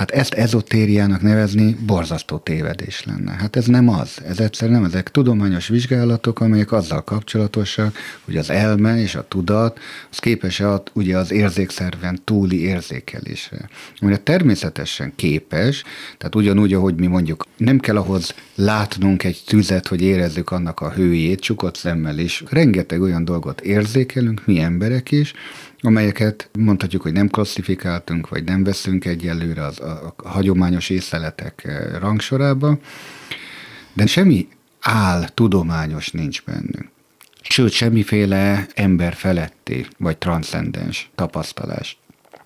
[0.00, 3.32] Hát ezt ezotériának nevezni borzasztó tévedés lenne.
[3.32, 4.18] Hát ez nem az.
[4.26, 9.78] Ez egyszerűen nem ezek tudományos vizsgálatok, amelyek azzal kapcsolatosak, hogy az elme és a tudat
[10.10, 13.68] az képes a, ugye az érzékszerven túli érzékelésre.
[13.98, 15.84] Amire természetesen képes,
[16.18, 20.90] tehát ugyanúgy, ahogy mi mondjuk nem kell ahhoz látnunk egy tüzet, hogy érezzük annak a
[20.90, 22.42] hőjét, csukott szemmel is.
[22.48, 25.32] Rengeteg olyan dolgot érzékelünk, mi emberek is,
[25.80, 31.98] amelyeket mondhatjuk, hogy nem klasszifikáltunk, vagy nem veszünk egyelőre az, a, a hagyományos észleletek eh,
[31.98, 32.78] rangsorába,
[33.92, 34.48] de semmi
[34.80, 36.88] áll tudományos nincs bennünk.
[37.42, 41.98] Sőt, semmiféle ember feletti vagy transzcendens tapasztalás.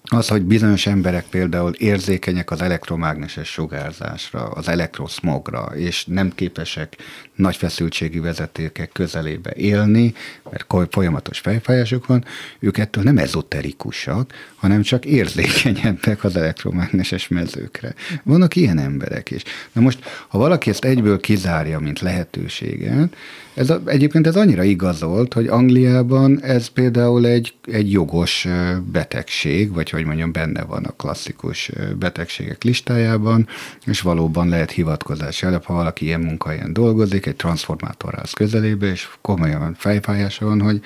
[0.04, 6.96] Az, hogy bizonyos emberek például érzékenyek az elektromágneses sugárzásra, az elektroszmogra, és nem képesek
[7.34, 10.14] nagy feszültségű vezetékek közelébe élni,
[10.50, 12.24] mert folyamatos fejfájásuk van,
[12.58, 17.94] ők ettől nem ezoterikusak, hanem csak érzékenyebbek az elektromágneses mezőkre.
[18.22, 19.42] Vannak ilyen emberek is.
[19.72, 23.16] Na most, ha valaki ezt egyből kizárja, mint lehetőséget,
[23.54, 28.46] ez a, egyébként ez annyira igazolt, hogy Angliában ez például egy, egy jogos
[28.92, 33.48] betegség, vagy hogy mondjam, benne van a klasszikus betegségek listájában,
[33.86, 39.74] és valóban lehet hivatkozási alap, ha valaki ilyen munkahelyen dolgozik, egy transformátorház közelébe, és komolyan
[39.78, 40.80] fejfájása van, hogy,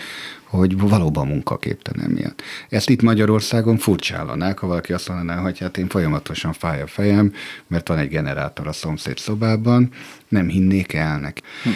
[0.44, 2.42] hogy valóban munkaképtelen miatt.
[2.68, 7.32] Ezt itt Magyarországon furcsállanák, ha valaki azt mondaná, hogy hát én folyamatosan fáj a fejem,
[7.66, 9.90] mert van egy generátor a szomszéd szobában,
[10.28, 11.42] nem hinnék el neki.
[11.62, 11.70] Hm.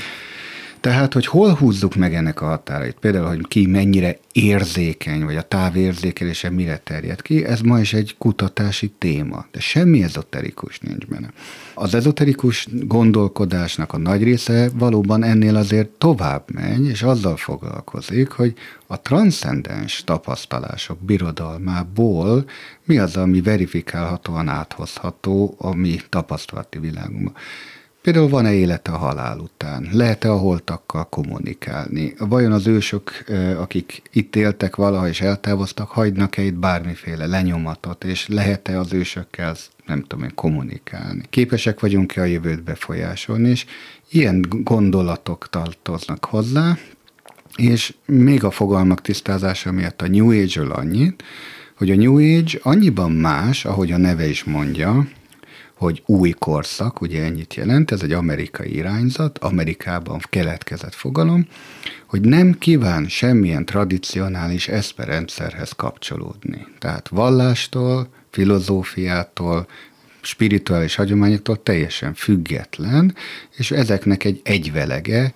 [0.83, 5.43] Tehát, hogy hol húzzuk meg ennek a határait, például, hogy ki mennyire érzékeny, vagy a
[5.43, 11.33] távérzékelése mire terjed ki, ez ma is egy kutatási téma, de semmi ezoterikus nincs benne.
[11.75, 18.55] Az ezoterikus gondolkodásnak a nagy része valóban ennél azért tovább megy, és azzal foglalkozik, hogy
[18.87, 22.45] a transzcendens tapasztalások birodalmából
[22.85, 27.35] mi az, ami verifikálhatóan áthozható a mi tapasztalati világunkban.
[28.03, 29.89] Például van-e élete a halál után?
[29.93, 32.15] Lehet-e a holtakkal kommunikálni?
[32.19, 33.25] Vajon az ősök,
[33.57, 40.01] akik itt éltek valaha és eltávoztak, hagynak-e itt bármiféle lenyomatot, és lehet-e az ősökkel, nem
[40.01, 41.23] tudom én, kommunikálni?
[41.31, 43.67] Képesek vagyunk-e a jövőt befolyásolni, és
[44.11, 46.79] ilyen gondolatok tartoznak hozzá,
[47.57, 51.23] és még a fogalmak tisztázása miatt a New Age-ről annyit,
[51.77, 55.07] hogy a New Age annyiban más, ahogy a neve is mondja,
[55.83, 61.47] hogy új korszak, ugye ennyit jelent, ez egy amerikai irányzat, Amerikában keletkezett fogalom,
[62.07, 66.67] hogy nem kíván semmilyen tradicionális eszperendszerhez kapcsolódni.
[66.79, 69.67] Tehát vallástól, filozófiától,
[70.21, 73.15] spirituális hagyományoktól teljesen független,
[73.57, 75.35] és ezeknek egy egyvelege,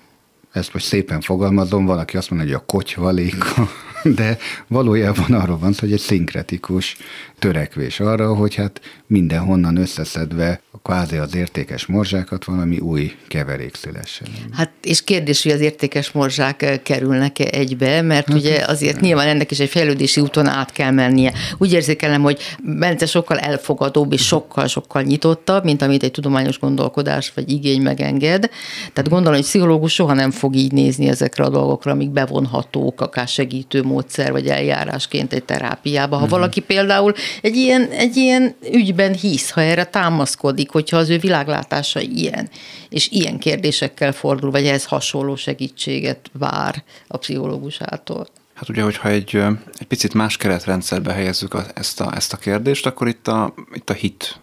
[0.52, 3.68] ezt most szépen fogalmazom, valaki azt mondja, hogy a kocsvaléka,
[4.18, 6.96] de valójában arról van szó, hogy egy szinkretikus
[7.38, 14.28] törekvés arra, hogy hát mindenhonnan összeszedve kvázi az értékes morzsákat valami új keverék szülessen.
[14.52, 19.50] Hát és kérdés, hogy az értékes morzsák kerülnek-e egybe, mert hát, ugye azért nyilván ennek
[19.50, 21.32] is egy fejlődési úton át kell mennie.
[21.58, 27.50] Úgy érzékelem, hogy Bence sokkal elfogadóbb és sokkal-sokkal nyitottabb, mint amit egy tudományos gondolkodás vagy
[27.50, 28.50] igény megenged.
[28.92, 33.28] Tehát gondolom, hogy pszichológus soha nem fog így nézni ezekre a dolgokra, amik bevonhatók, akár
[33.28, 36.16] segítő módszer vagy eljárásként egy terápiába.
[36.16, 36.38] Ha uh-huh.
[36.38, 42.00] valaki például egy ilyen, egy ilyen ügyben hisz, ha erre támaszkodik, hogyha az ő világlátása
[42.00, 42.48] ilyen,
[42.88, 48.26] és ilyen kérdésekkel fordul, vagy ehhez hasonló segítséget vár a pszichológusától.
[48.54, 49.36] Hát ugye, hogyha egy,
[49.78, 53.90] egy picit más keretrendszerbe helyezzük a, ezt, a, ezt a kérdést, akkor itt a, itt
[53.90, 54.40] a hit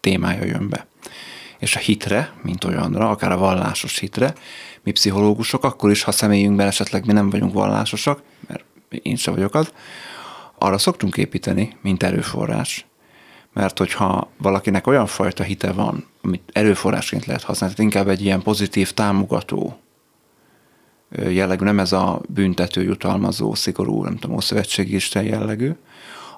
[0.00, 0.86] témája jön be.
[1.58, 4.34] És a hitre, mint olyanra, akár a vallásos hitre,
[4.82, 8.64] mi pszichológusok, akkor is, ha személyünkben esetleg mi nem vagyunk vallásosak, mert
[9.02, 9.72] én sem vagyok az,
[10.58, 12.86] arra szoktunk építeni, mint erőforrás.
[13.52, 18.42] Mert hogyha valakinek olyan fajta hite van, amit erőforrásként lehet használni, tehát inkább egy ilyen
[18.42, 19.78] pozitív, támogató
[21.10, 25.72] jellegű, nem ez a büntető, jutalmazó, szigorú, nem tudom, szövetségi isten jellegű,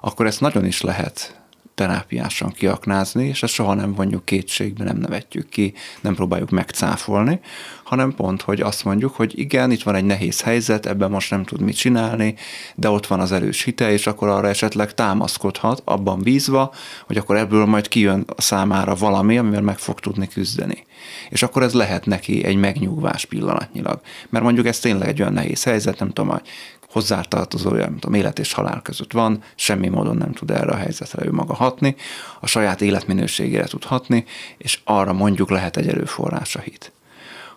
[0.01, 1.38] akkor ezt nagyon is lehet
[1.79, 7.39] terápiásan kiaknázni, és ezt soha nem vonjuk kétségbe, nem nevetjük ki, nem próbáljuk megcáfolni,
[7.83, 11.43] hanem pont, hogy azt mondjuk, hogy igen, itt van egy nehéz helyzet, ebben most nem
[11.43, 12.35] tud mit csinálni,
[12.75, 16.73] de ott van az erős hite, és akkor arra esetleg támaszkodhat, abban bízva,
[17.07, 20.85] hogy akkor ebből majd kijön számára valami, amivel meg fog tudni küzdeni.
[21.29, 24.01] És akkor ez lehet neki egy megnyugvás pillanatnyilag.
[24.29, 26.47] Mert mondjuk ez tényleg egy olyan nehéz helyzet, nem tudom, hogy
[26.91, 31.25] hozzátartozója, mint a élet és halál között van, semmi módon nem tud erre a helyzetre
[31.25, 31.95] ő maga hatni,
[32.39, 34.25] a saját életminőségére tud hatni,
[34.57, 36.91] és arra mondjuk lehet egy erőforrás a hit.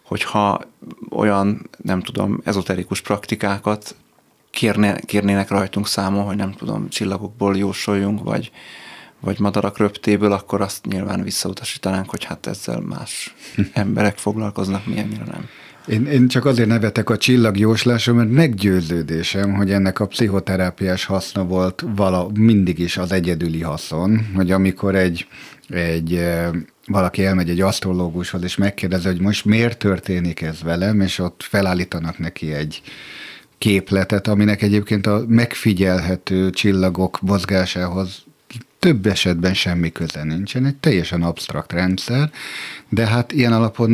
[0.03, 0.61] Hogyha
[1.11, 3.97] olyan, nem tudom, ezoterikus praktikákat
[4.51, 8.51] kérne, kérnének rajtunk számon, hogy nem tudom, csillagokból jósoljunk, vagy,
[9.21, 13.35] vagy madarak röptéből, akkor azt nyilván visszautasítanánk, hogy hát ezzel más
[13.73, 15.49] emberek foglalkoznak, mi nem.
[15.87, 21.85] Én, én csak azért nevetek a csillagjóslásról, mert meggyőződésem, hogy ennek a pszichoterápiás haszna volt
[21.97, 25.27] vala, mindig is az egyedüli haszon, hogy amikor egy,
[25.69, 26.21] egy
[26.87, 32.19] valaki elmegy egy asztrológushoz, és megkérdezi, hogy most miért történik ez velem, és ott felállítanak
[32.19, 32.83] neki egy
[33.59, 38.25] képletet, aminek egyébként a megfigyelhető csillagok mozgásához
[38.83, 42.31] több esetben semmi köze nincsen, egy teljesen absztrakt rendszer,
[42.89, 43.91] de hát ilyen alapon,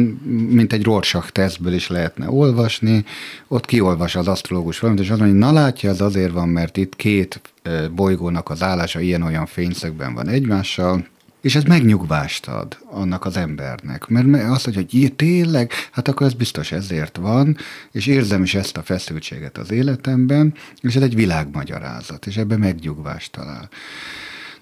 [0.51, 3.05] mint egy Rorschach tesztből is lehetne olvasni,
[3.49, 6.77] ott kiolvas az asztrológus valamit, és azt mondja, hogy na látja, ez azért van, mert
[6.77, 7.41] itt két
[7.95, 11.07] bolygónak az állása ilyen-olyan fényszögben van egymással,
[11.41, 14.07] és ez megnyugvást ad annak az embernek.
[14.07, 17.57] Mert azt mondja, hogy tényleg, hát akkor ez biztos ezért van,
[17.93, 23.33] és érzem is ezt a feszültséget az életemben, és ez egy világmagyarázat, és ebben megnyugvást
[23.33, 23.69] talál.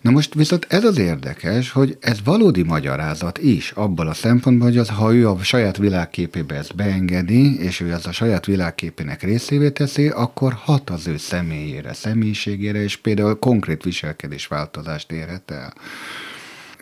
[0.00, 4.78] Na most viszont ez az érdekes, hogy ez valódi magyarázat is, abban a szempontból, hogy
[4.78, 9.70] az, ha ő a saját világképébe ezt beengedi, és ő az a saját világképének részévé
[9.70, 15.74] teszi, akkor hat az ő személyére, személyiségére, és például konkrét viselkedésváltozást érhet el.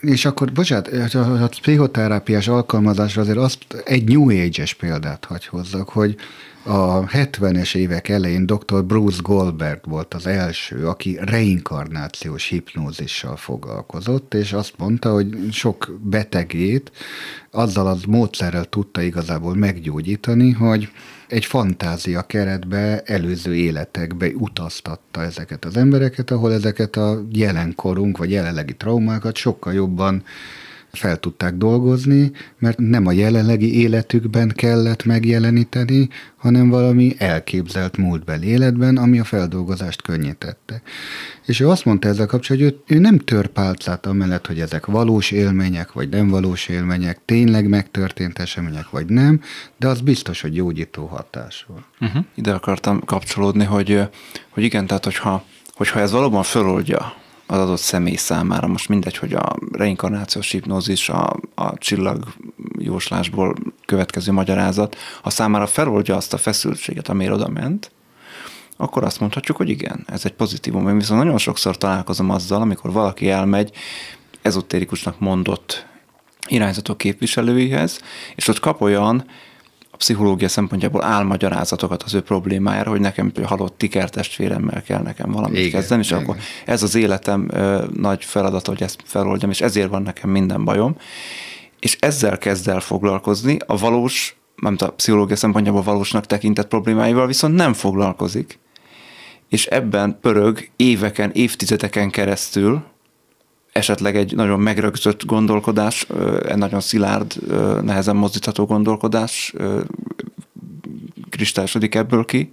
[0.00, 6.16] És akkor, bocsánat, a pszichoterápiás alkalmazásra azért azt egy New Age-es példát hagy hozzak, hogy
[6.66, 8.84] a 70-es évek elején dr.
[8.84, 16.92] Bruce Goldberg volt az első, aki reinkarnációs hipnózissal foglalkozott, és azt mondta, hogy sok betegét
[17.50, 20.88] azzal az módszerrel tudta igazából meggyógyítani, hogy
[21.28, 28.74] egy fantázia keretbe, előző életekbe utaztatta ezeket az embereket, ahol ezeket a jelenkorunk vagy jelenlegi
[28.76, 30.22] traumákat sokkal jobban
[30.96, 38.96] fel tudták dolgozni, mert nem a jelenlegi életükben kellett megjeleníteni, hanem valami elképzelt múltbeli életben,
[38.96, 40.82] ami a feldolgozást könnyítette.
[41.46, 43.50] És ő azt mondta ezzel kapcsolatban, hogy ő, nem tör
[44.02, 49.40] amellett, hogy ezek valós élmények, vagy nem valós élmények, tényleg megtörtént események, vagy nem,
[49.76, 51.84] de az biztos, hogy gyógyító hatás van.
[52.00, 52.24] Uh-huh.
[52.34, 54.00] Ide akartam kapcsolódni, hogy,
[54.50, 57.22] hogy igen, tehát hogyha, hogyha ez valóban föloldja
[57.54, 58.66] az adott személy számára.
[58.66, 63.54] Most mindegy, hogy a reinkarnációs hipnózis, a, a csillagjóslásból
[63.86, 67.90] következő magyarázat, ha számára feloldja azt a feszültséget, amire oda ment,
[68.76, 70.88] akkor azt mondhatjuk, hogy igen, ez egy pozitívum.
[70.88, 73.70] Én viszont nagyon sokszor találkozom azzal, amikor valaki elmegy
[74.42, 75.86] ezotérikusnak mondott
[76.48, 78.00] irányzatok képviselőihez,
[78.34, 79.24] és ott kap olyan
[79.94, 85.70] a pszichológia szempontjából álmagyarázatokat az ő problémájára, hogy nekem halott tikertestvéremmel kell nekem valamit igen,
[85.70, 86.22] kezdeni, és igen.
[86.22, 90.64] akkor ez az életem ö, nagy feladata, hogy ezt feloldjam, és ezért van nekem minden
[90.64, 90.96] bajom.
[91.80, 97.54] És ezzel kezd el foglalkozni, a valós, nem a pszichológia szempontjából valósnak tekintett problémáival viszont
[97.54, 98.58] nem foglalkozik.
[99.48, 102.84] És ebben pörög éveken, évtizedeken keresztül,
[103.74, 106.06] esetleg egy nagyon megrögzött gondolkodás,
[106.48, 107.34] egy nagyon szilárd,
[107.82, 109.54] nehezen mozdítható gondolkodás
[111.30, 112.50] kristályosodik ebből ki,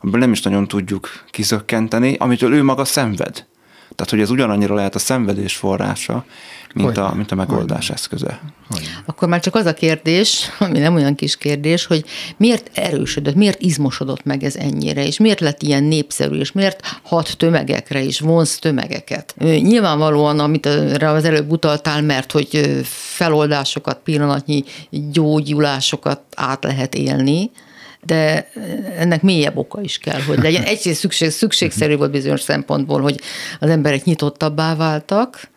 [0.00, 3.46] amiből nem is nagyon tudjuk kiszökkenteni, amitől ő maga szenved.
[3.94, 6.24] Tehát, hogy ez ugyanannyira lehet a szenvedés forrása,
[6.76, 7.94] mint, a, mint a megoldás Hogyne.
[7.94, 8.40] eszköze.
[8.68, 9.02] Hogyne.
[9.06, 12.04] Akkor már csak az a kérdés, ami nem olyan kis kérdés, hogy
[12.36, 17.36] miért erősödött, miért izmosodott meg ez ennyire, és miért lett ilyen népszerű, és miért hat
[17.36, 19.34] tömegekre is, vonz tömegeket.
[19.38, 27.50] Nyilvánvalóan, amit az előbb utaltál, mert hogy feloldásokat, pillanatnyi gyógyulásokat át lehet élni,
[28.02, 28.50] de
[28.98, 30.62] ennek mélyebb oka is kell, hogy legyen.
[30.62, 33.20] Egyrészt szükség, szükségszerű volt bizonyos szempontból, hogy
[33.60, 35.48] az emberek nyitottabbá váltak,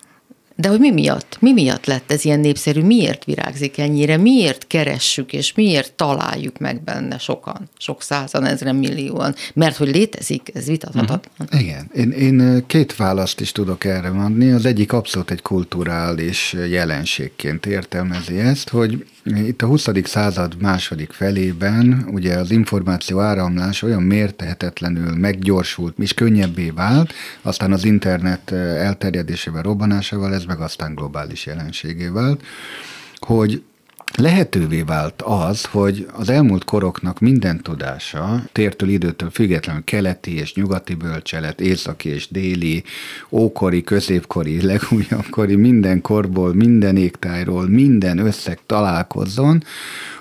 [0.60, 1.38] de hogy mi miatt?
[1.40, 2.82] Mi miatt lett ez ilyen népszerű?
[2.82, 4.18] Miért virágzik ennyire?
[4.18, 7.70] Miért keressük, és miért találjuk meg benne sokan?
[7.78, 9.36] Sok százan, ezren, millióan.
[9.54, 11.22] Mert hogy létezik, ez vitathatatlan.
[11.40, 11.62] Uh-huh.
[11.62, 11.92] Igen.
[11.94, 14.52] Én, én két választ is tudok erre mondani.
[14.52, 19.88] Az egyik abszolút egy kulturális jelenségként értelmezi ezt, hogy itt a 20.
[20.04, 27.84] század második felében ugye az információ áramlás olyan mértehetetlenül meggyorsult, és könnyebbé vált, aztán az
[27.84, 32.44] internet elterjedésével, robbanásával ez meg aztán globális jelenségé vált,
[33.16, 33.64] hogy
[34.20, 40.94] lehetővé vált az, hogy az elmúlt koroknak minden tudása, tértől időtől függetlenül keleti és nyugati
[40.94, 42.84] bölcselet, északi és déli,
[43.30, 49.64] ókori, középkori, legújabbkori, minden korból, minden égtájról, minden összeg találkozzon,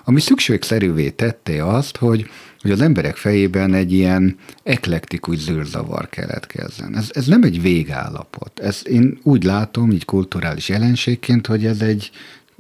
[0.05, 2.31] ami szükségszerűvé tette azt, hogy
[2.63, 6.97] hogy az emberek fejében egy ilyen eklektikus zűrzavar keletkezzen.
[6.97, 8.61] Ez, ez nem egy végállapot.
[8.61, 12.11] Ez én úgy látom, így kulturális jelenségként, hogy ez egy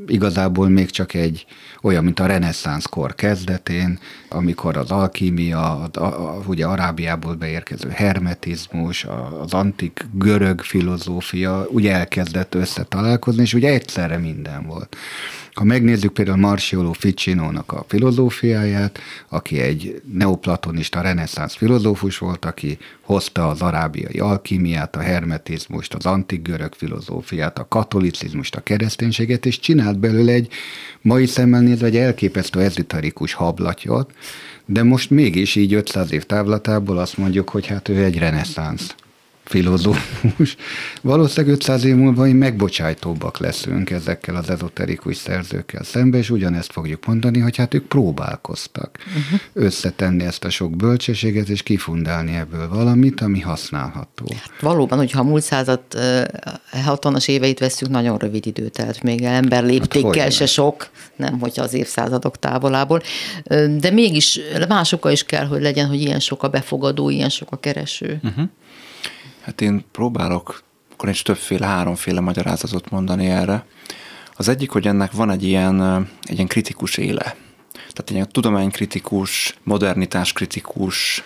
[0.06, 1.46] igazából még csak egy
[1.82, 3.98] olyan, mint a reneszánsz kor kezdetén,
[4.28, 9.06] amikor az alkímia, a, a, ugye Arábiából beérkező hermetizmus,
[9.40, 14.96] az antik görög filozófia ugye elkezdett összetalálkozni, és ugye egyszerre minden volt.
[15.58, 18.98] Ha megnézzük például Marciolo Ficcinónak a filozófiáját,
[19.28, 26.42] aki egy neoplatonista reneszánsz filozófus volt, aki hozta az arábiai alkimiát, a hermetizmust, az antik
[26.42, 30.52] görög filozófiát, a katolicizmust, a kereszténységet, és csinált belőle egy
[31.00, 34.10] mai szemmel nézve egy elképesztő ezoterikus hablatyot,
[34.66, 38.94] de most mégis így 500 év távlatából azt mondjuk, hogy hát ő egy reneszánsz
[39.48, 40.56] filozófus.
[41.02, 47.06] Valószínűleg 500 év múlva mi megbocsájtóbbak leszünk ezekkel az ezoterikus szerzőkkel szembe, és ugyanezt fogjuk
[47.06, 49.40] mondani, hogy hát ők próbálkoztak uh-huh.
[49.52, 54.26] összetenni ezt a sok bölcsességet, és kifundálni ebből valamit, ami használható.
[54.28, 55.80] Hát valóban, hogyha a múlt század
[56.86, 61.38] 60-as éveit veszünk, nagyon rövid idő telt még el, ember léptékkel hát se sok, nem
[61.40, 63.02] hogy az évszázadok távolából,
[63.78, 67.56] de mégis másokkal is kell, hogy legyen, hogy ilyen sok a befogadó, ilyen sok a
[67.56, 68.20] kereső.
[68.22, 68.44] Uh-huh.
[69.48, 73.64] Hát én próbálok akkor is többféle, háromféle magyarázatot mondani erre.
[74.34, 75.82] Az egyik, hogy ennek van egy ilyen,
[76.22, 77.36] egy ilyen kritikus éle.
[77.72, 81.22] Tehát egy ilyen tudománykritikus, modernitáskritikus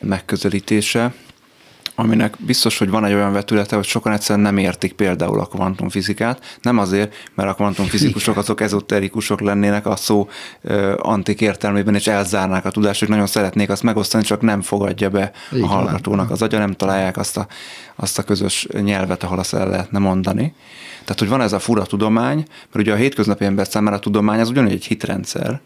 [0.00, 1.14] megközelítése,
[2.00, 6.58] aminek biztos, hogy van egy olyan vetülete, hogy sokan egyszerűen nem értik például a kvantumfizikát.
[6.62, 10.28] Nem azért, mert a kvantumfizikusok azok ezoterikusok lennének a szó
[10.96, 15.32] antik értelmében, és elzárnák a tudást, hogy nagyon szeretnék azt megosztani, csak nem fogadja be
[15.54, 17.46] Így a hallgatónak az agya, nem találják azt a,
[17.96, 20.54] azt a közös nyelvet, ahol azt el lehetne mondani.
[21.00, 24.40] Tehát, hogy van ez a fura tudomány, mert ugye a hétköznapi ember számára a tudomány
[24.40, 25.60] az ugyanúgy egy hitrendszer,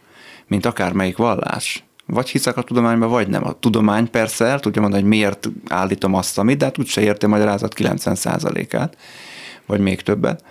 [0.47, 3.47] mint akármelyik vallás vagy hiszek a tudományba, vagy nem.
[3.47, 7.25] A tudomány persze el tudja mondani, hogy miért állítom azt, amit, de hát úgyse érti
[7.25, 8.97] a magyarázat 90%-át,
[9.67, 10.45] vagy még többet.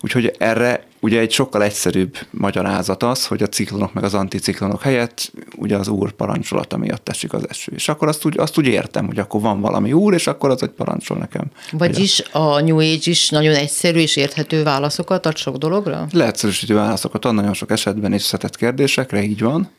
[0.00, 5.32] Úgyhogy erre ugye egy sokkal egyszerűbb magyarázat az, hogy a ciklonok meg az anticiklonok helyett
[5.56, 7.72] ugye az úr parancsolata miatt esik az eső.
[7.74, 10.62] És akkor azt úgy, azt úgy értem, hogy akkor van valami úr, és akkor az
[10.62, 11.44] egy parancsol nekem.
[11.72, 16.06] Vagyis a New Age is nagyon egyszerű és érthető válaszokat ad sok dologra?
[16.12, 19.70] Leegyszerűsítő válaszokat ad nagyon sok esetben és összetett kérdésekre, így van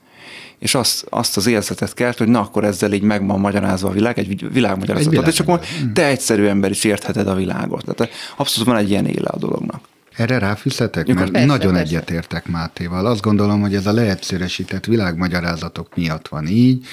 [0.60, 3.91] és azt, azt az érzetet kelt, hogy na akkor ezzel így meg van magyarázva a
[3.91, 5.28] világ, egy világmagyarázatot, világ.
[5.28, 7.95] és csak te egyszerű ember is értheted a világot.
[7.95, 9.82] Tehát abszolút van egy ilyen éle a dolognak.
[10.16, 11.07] Erre ráfűzhetek?
[11.07, 11.95] Mert persze, nagyon persze.
[11.95, 13.05] egyetértek Mátéval.
[13.05, 16.86] Azt gondolom, hogy ez a leegyszerűsített világmagyarázatok miatt van így.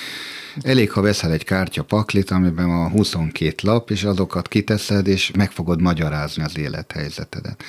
[0.63, 5.51] Elég, ha veszel egy kártya paklit, amiben van 22 lap, és azokat kiteszed, és meg
[5.51, 7.65] fogod magyarázni az élethelyzetedet.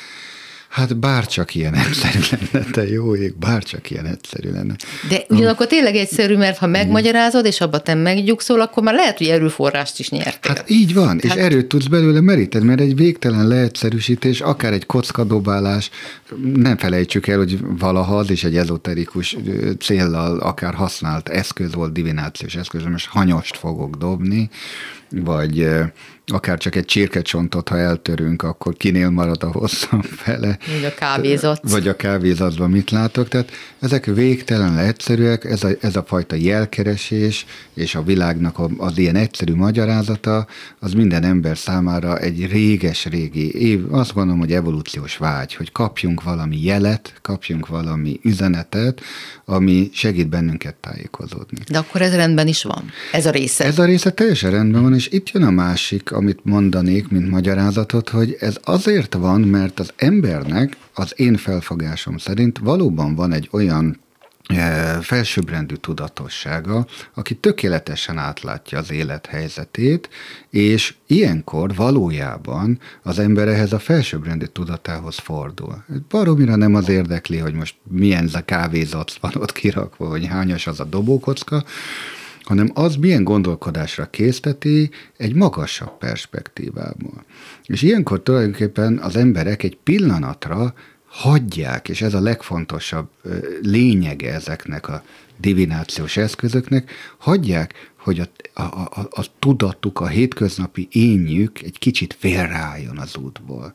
[0.78, 4.76] Hát bárcsak ilyen egyszerű lenne, te jó ég, bárcsak ilyen egyszerű lenne.
[5.10, 9.28] De ugyanakkor tényleg egyszerű, mert ha megmagyarázod, és abba te meggyugszol, akkor már lehet, hogy
[9.28, 10.54] erőforrást is nyertél.
[10.56, 15.90] Hát így van, és erőt tudsz belőle meríteni, mert egy végtelen leegyszerűsítés, akár egy kockadobálás,
[16.56, 19.38] nem felejtsük el, hogy valaha az is egy ezoterikus
[19.80, 24.50] céllal akár használt eszköz volt, divinációs eszköz, most hanyost fogok dobni,
[25.10, 25.68] vagy
[26.34, 30.58] akár csak egy csirkecsontot, ha eltörünk, akkor kinél marad a hosszabb fele.
[30.74, 31.70] Vagy a kávézat.
[31.70, 33.28] Vagy a kávézatban mit látok.
[33.28, 39.16] Tehát ezek végtelen egyszerűek, ez a, ez a fajta jelkeresés és a világnak az ilyen
[39.16, 40.48] egyszerű magyarázata,
[40.80, 46.64] az minden ember számára egy réges-régi év, azt gondolom, hogy evolúciós vágy, hogy kapjunk valami
[46.64, 49.02] jelet, kapjunk valami üzenetet,
[49.46, 51.60] ami segít bennünket tájékozódni.
[51.72, 52.84] De akkor ez rendben is van?
[53.12, 53.64] Ez a része?
[53.64, 58.10] Ez a része teljesen rendben van, és itt jön a másik, amit mondanék, mint magyarázatot,
[58.10, 64.00] hogy ez azért van, mert az embernek, az én felfogásom szerint valóban van egy olyan
[64.48, 70.10] e, felsőbbrendű tudatossága, aki tökéletesen átlátja az élethelyzetét,
[70.50, 75.84] és ilyenkor valójában az ember ehhez a felsőbbrendű tudatához fordul.
[76.10, 80.80] Baromira nem az érdekli, hogy most milyen a kávézat van ott kirakva, hogy hányas az
[80.80, 81.64] a dobókocka,
[82.48, 87.26] hanem az milyen gondolkodásra készteti egy magasabb perspektívából.
[87.66, 90.74] És ilyenkor tulajdonképpen az emberek egy pillanatra
[91.08, 93.10] hagyják, és ez a legfontosabb
[93.62, 95.04] lényege ezeknek a
[95.38, 102.98] divinációs eszközöknek, hagyják, hogy a, a, a, a tudatuk, a hétköznapi énjük egy kicsit félreálljon
[102.98, 103.74] az útból.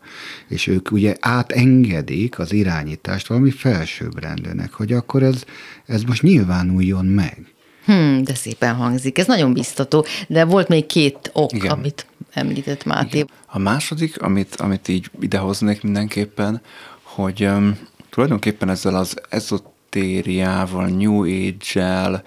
[0.49, 5.45] És ők ugye átengedik az irányítást valami felsőbbrendűnek, hogy akkor ez,
[5.87, 7.52] ez most nyilvánuljon meg.
[7.85, 9.19] Hmm, de szépen hangzik.
[9.19, 10.05] Ez nagyon biztató.
[10.29, 11.71] De volt még két ok, Igen.
[11.71, 13.17] amit említett Máté.
[13.17, 13.29] Igen.
[13.47, 16.61] A második, amit, amit így idehoznék mindenképpen,
[17.03, 17.79] hogy um,
[18.11, 22.23] tulajdonképpen ezzel az ezotériával, New Age-el,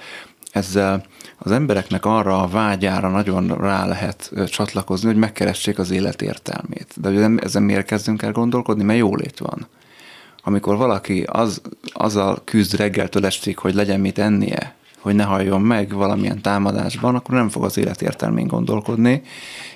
[0.52, 1.06] ezzel
[1.38, 6.94] az embereknek arra a vágyára nagyon rá lehet csatlakozni, hogy megkeressék az élet értelmét.
[6.96, 8.84] De ugye ezen miért kezdünk el gondolkodni?
[8.84, 9.68] Mert jólét van.
[10.44, 14.76] Amikor valaki az, azzal küzd reggeltől estig, hogy legyen mit ennie,
[15.06, 19.22] hogy ne halljon meg valamilyen támadásban, akkor nem fog az élet értelmén gondolkodni.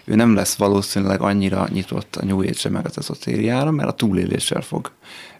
[0.03, 4.61] Ő nem lesz valószínűleg annyira nyitott a New Age meg az ezotériára, mert a túléléssel
[4.61, 4.91] fog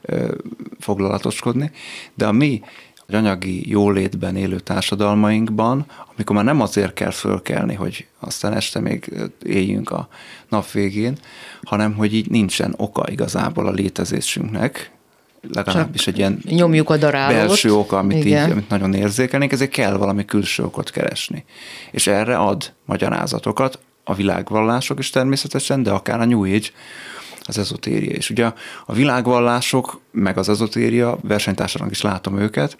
[0.01, 0.33] ö,
[0.79, 1.71] foglalatoskodni.
[2.13, 2.61] De a mi
[3.07, 5.85] anyagi jólétben élő társadalmainkban,
[6.15, 9.13] amikor már nem azért kell fölkelni, hogy aztán este még
[9.43, 10.07] éljünk a
[10.49, 11.17] nap végén,
[11.61, 14.91] hanem hogy így nincsen oka igazából a létezésünknek,
[15.53, 17.47] legalábbis egy ilyen nyomjuk a darálót.
[17.47, 21.45] belső oka, amit, így, amit nagyon érzékelnénk, ezért kell valami külső okot keresni.
[21.91, 26.67] És erre ad magyarázatokat a világvallások is természetesen, de akár a New Age,
[27.41, 28.29] az ezotéria is.
[28.29, 28.51] Ugye
[28.85, 32.77] a világvallások, meg az ezotéria, versenytársanak is látom őket,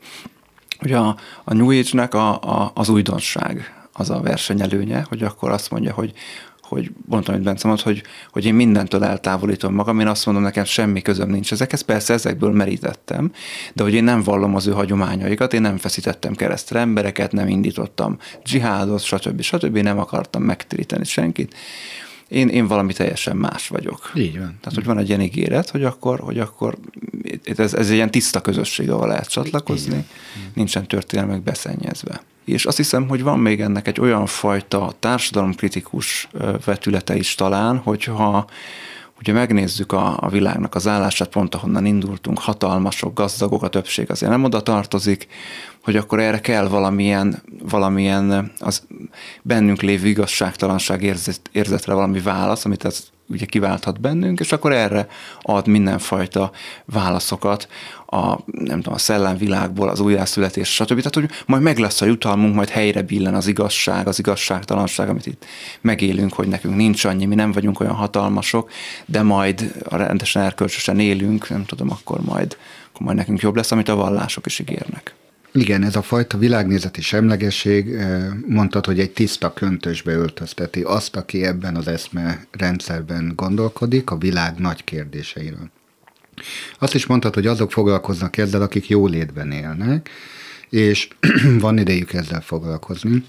[0.82, 5.72] ugye a, a New Age-nek a, a, az újdonság, az a versenyelőnye, hogy akkor azt
[5.72, 6.14] mondja, hogy
[6.70, 10.64] hogy mondtam, hogy Bence mondta, hogy, hogy én mindentől eltávolítom magam, én azt mondom, nekem
[10.64, 13.32] semmi közöm nincs ezekhez, persze ezekből merítettem,
[13.74, 18.18] de hogy én nem vallom az ő hagyományaikat, én nem feszítettem keresztre embereket, nem indítottam
[18.44, 19.42] dzsihádot, stb.
[19.42, 19.78] stb.
[19.78, 21.56] nem akartam megtéríteni senkit.
[22.28, 24.12] Én, én valami teljesen más vagyok.
[24.16, 24.58] Így van.
[24.62, 26.78] Tehát, hogy van egy ilyen ígéret, hogy akkor, hogy akkor
[27.56, 30.06] ez, ez egy ilyen tiszta közösség, ahol lehet csatlakozni,
[30.54, 32.22] nincsen történelmek beszennyezve.
[32.52, 36.30] És azt hiszem, hogy van még ennek egy olyan fajta társadalomkritikus
[36.66, 38.46] vetülete is talán, hogyha
[39.20, 44.32] ugye megnézzük a, a világnak az állását, pont ahonnan indultunk, hatalmasok, gazdagok, a többség azért
[44.32, 45.28] nem oda tartozik,
[45.84, 48.84] hogy akkor erre kell valamilyen, valamilyen az
[49.42, 55.08] bennünk lévő igazságtalanság érzet, érzetre valami válasz, amit ez ugye kiválthat bennünk, és akkor erre
[55.42, 56.52] ad mindenfajta
[56.86, 57.68] válaszokat
[58.06, 60.98] a, nem tudom, a szellemvilágból, az újjászületés, stb.
[60.98, 65.26] Tehát, hogy majd meg lesz a jutalmunk, majd helyre billen az igazság, az igazságtalanság, amit
[65.26, 65.46] itt
[65.82, 68.72] megélünk, hogy nekünk nincs annyi, mi nem vagyunk olyan hatalmasok,
[69.06, 72.58] de majd rendesen erkölcsösen élünk, nem tudom, akkor majd,
[72.90, 75.19] akkor majd nekünk jobb lesz, amit a vallások is ígérnek.
[75.52, 81.44] Igen, ez a fajta világnézeti semlegesség, eh, mondtad, hogy egy tiszta köntösbe öltözteti azt, aki
[81.44, 85.70] ebben az eszme rendszerben gondolkodik, a világ nagy kérdéseiről.
[86.80, 90.10] Azt is mondtad, hogy azok foglalkoznak ezzel, akik jólétben élnek,
[90.70, 91.08] és
[91.60, 93.24] van idejük ezzel foglalkozni.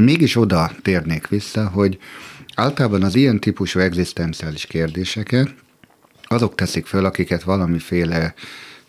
[0.00, 1.98] Mégis oda térnék vissza, hogy
[2.54, 5.54] általában az ilyen típusú egzisztenciális kérdéseket
[6.22, 8.34] azok teszik föl, akiket valamiféle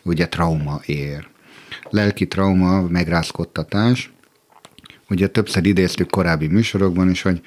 [0.01, 1.27] ugye trauma ér
[1.95, 4.13] lelki trauma, megrázkodtatás.
[5.09, 7.41] Ugye többször idéztük korábbi műsorokban is, hogy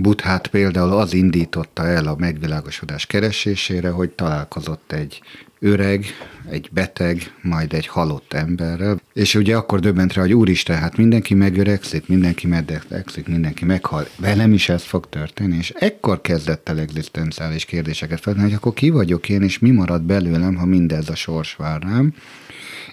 [0.00, 5.22] Buthát például az indította el a megvilágosodás keresésére, hogy találkozott egy
[5.58, 6.04] öreg,
[6.50, 11.34] egy beteg, majd egy halott emberrel, és ugye akkor döbbent rá, hogy úristen, hát mindenki
[11.34, 17.64] megöregszik, mindenki megöregszik, mindenki meghal, velem is ez fog történni, és ekkor kezdett el egzisztenciális
[17.64, 21.54] kérdéseket feltenni, hogy akkor ki vagyok én, és mi marad belőlem, ha mindez a sors
[21.54, 22.14] vár rám.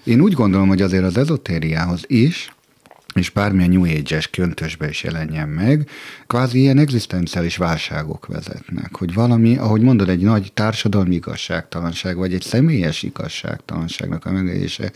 [0.04, 2.52] Én úgy gondolom, hogy azért az ezotériához is,
[3.18, 5.90] és bármilyen New Age-es köntösbe is jelenjen meg,
[6.28, 12.42] kvázi ilyen egzisztenciális válságok vezetnek, hogy valami, ahogy mondod, egy nagy társadalmi igazságtalanság, vagy egy
[12.42, 14.92] személyes igazságtalanságnak a megélése,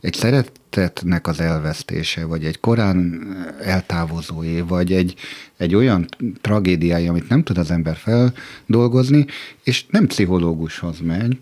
[0.00, 3.26] egy szeretetnek az elvesztése, vagy egy korán
[3.62, 5.14] eltávozóé, vagy egy,
[5.56, 6.08] egy olyan
[6.40, 9.26] tragédiája, amit nem tud az ember feldolgozni,
[9.62, 11.38] és nem pszichológushoz megy,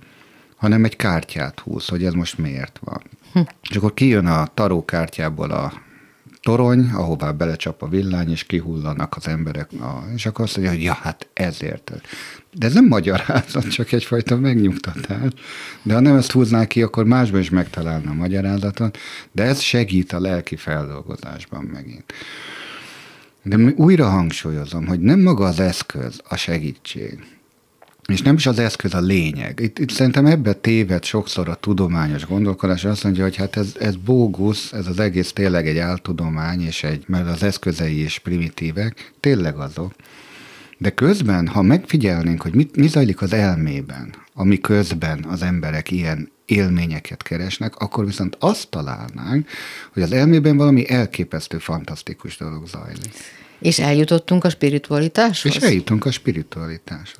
[0.56, 3.02] hanem egy kártyát húz, hogy ez most miért van.
[3.32, 3.40] Hm.
[3.70, 5.72] És akkor kijön a tarókártyából a
[6.42, 10.84] torony, ahová belecsap a villány, és kihullanak az emberek, na, és akkor azt mondja, hogy
[10.84, 11.92] ja, hát ezért.
[12.52, 15.32] De ez nem magyarázat, csak egyfajta megnyugtatás.
[15.82, 18.98] De ha nem ezt húznák ki, akkor másban is megtalálna a magyarázatot,
[19.32, 22.12] de ez segít a lelki feldolgozásban megint.
[23.42, 27.18] De újra hangsúlyozom, hogy nem maga az eszköz a segítség,
[28.10, 29.60] és nem is az eszköz a lényeg.
[29.62, 33.96] Itt, itt szerintem ebbe téved sokszor a tudományos gondolkodás, azt mondja, hogy hát ez, ez
[33.96, 39.56] bógusz, ez az egész tényleg egy áltudomány, és egy, mert az eszközei is primitívek, tényleg
[39.56, 39.92] azok.
[40.78, 46.30] De közben, ha megfigyelnénk, hogy mit, mi zajlik az elmében, ami közben az emberek ilyen
[46.46, 49.48] élményeket keresnek, akkor viszont azt találnánk,
[49.92, 53.10] hogy az elmében valami elképesztő, fantasztikus dolog zajlik.
[53.58, 55.54] És eljutottunk a spiritualitáshoz?
[55.54, 57.18] És eljutunk a spiritualitáshoz.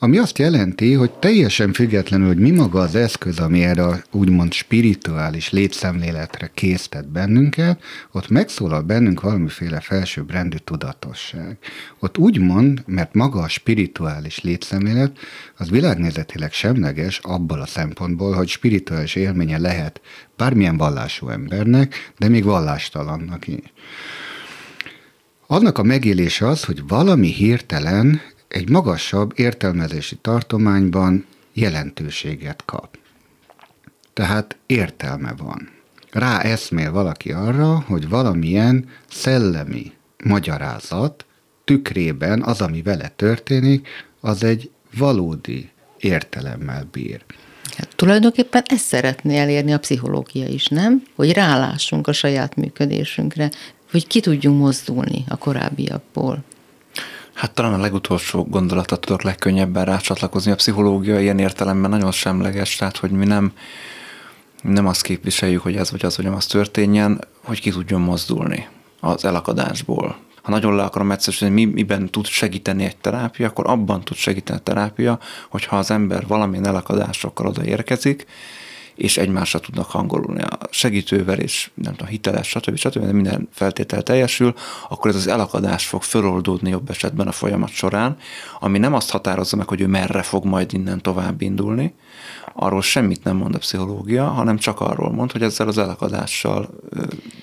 [0.00, 4.52] Ami azt jelenti, hogy teljesen függetlenül, hogy mi maga az eszköz, ami erre a úgymond
[4.52, 7.82] spirituális létszemléletre késztet bennünket,
[8.12, 11.58] ott megszólal bennünk valamiféle felsőbbrendű tudatosság.
[11.98, 15.18] Ott úgymond, mert maga a spirituális létszemlélet,
[15.56, 20.00] az világnézetileg semleges abból a szempontból, hogy spirituális élménye lehet
[20.36, 23.72] bármilyen vallású embernek, de még vallástalannak is.
[25.46, 32.98] Annak a megélése az, hogy valami hirtelen egy magasabb értelmezési tartományban jelentőséget kap.
[34.12, 35.68] Tehát értelme van.
[36.10, 39.92] Rá eszmél valaki arra, hogy valamilyen szellemi
[40.24, 41.26] magyarázat
[41.64, 43.88] tükrében az, ami vele történik,
[44.20, 47.24] az egy valódi értelemmel bír.
[47.76, 51.02] Hát, tulajdonképpen ezt szeretné elérni a pszichológia is, nem?
[51.14, 53.50] Hogy rálássunk a saját működésünkre,
[53.90, 56.44] hogy ki tudjunk mozdulni a korábbiakból.
[57.38, 60.50] Hát talán a legutolsó gondolatot tudok legkönnyebben rácsatlakozni.
[60.50, 63.52] A pszichológia ilyen értelemben nagyon semleges, tehát hogy mi nem,
[64.62, 68.68] nem azt képviseljük, hogy ez vagy az, vagy az történjen, hogy ki tudjon mozdulni
[69.00, 70.16] az elakadásból.
[70.42, 74.58] Ha nagyon le akarom egyszerűen, mi, miben tud segíteni egy terápia, akkor abban tud segíteni
[74.58, 75.18] a terápia,
[75.48, 78.26] hogyha az ember valamilyen elakadásokkal oda érkezik,
[78.98, 82.76] és egymásra tudnak hangolulni a segítővel, és nem tudom, hiteles, stb.
[82.76, 83.04] stb.
[83.04, 84.54] de minden feltétel teljesül,
[84.88, 88.16] akkor ez az elakadás fog föloldódni jobb esetben a folyamat során,
[88.60, 91.94] ami nem azt határozza meg, hogy ő merre fog majd innen tovább indulni,
[92.54, 97.02] arról semmit nem mond a pszichológia, hanem csak arról mond, hogy ezzel az elakadással ö,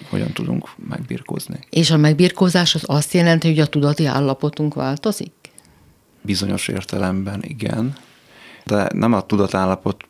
[0.09, 1.59] hogyan tudunk megbirkózni.
[1.69, 5.33] És a megbirkózás az azt jelenti, hogy a tudati állapotunk változik?
[6.21, 7.95] Bizonyos értelemben igen
[8.65, 10.03] de nem a tudatállapot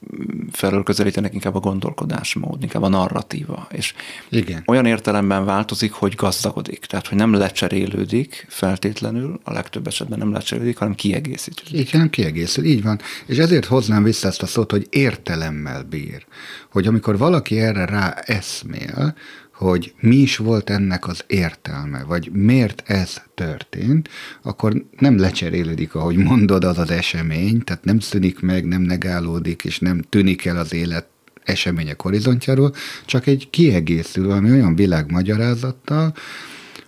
[0.52, 3.68] felől közelítenek, inkább a gondolkodásmód, inkább a narratíva.
[3.72, 3.94] És
[4.30, 4.64] Igen.
[4.66, 6.86] olyan értelemben változik, hogy gazdagodik.
[6.86, 11.88] Tehát, hogy nem lecserélődik feltétlenül, a legtöbb esetben nem lecserélődik, hanem kiegészítődik.
[11.88, 13.00] Igen, nem kiegészül, így van.
[13.26, 16.26] És ezért hoznám vissza ezt a szót, hogy értelemmel bír.
[16.72, 19.16] Hogy amikor valaki erre rá eszmél,
[19.56, 24.10] hogy mi is volt ennek az értelme, vagy miért ez történt,
[24.42, 29.80] akkor nem lecserélődik, ahogy mondod, az az esemény, tehát nem szűnik meg, nem negálódik, és
[29.80, 31.08] nem tűnik el az élet
[31.44, 32.74] események horizontjáról,
[33.06, 36.14] csak egy kiegészülő, ami olyan világmagyarázattal,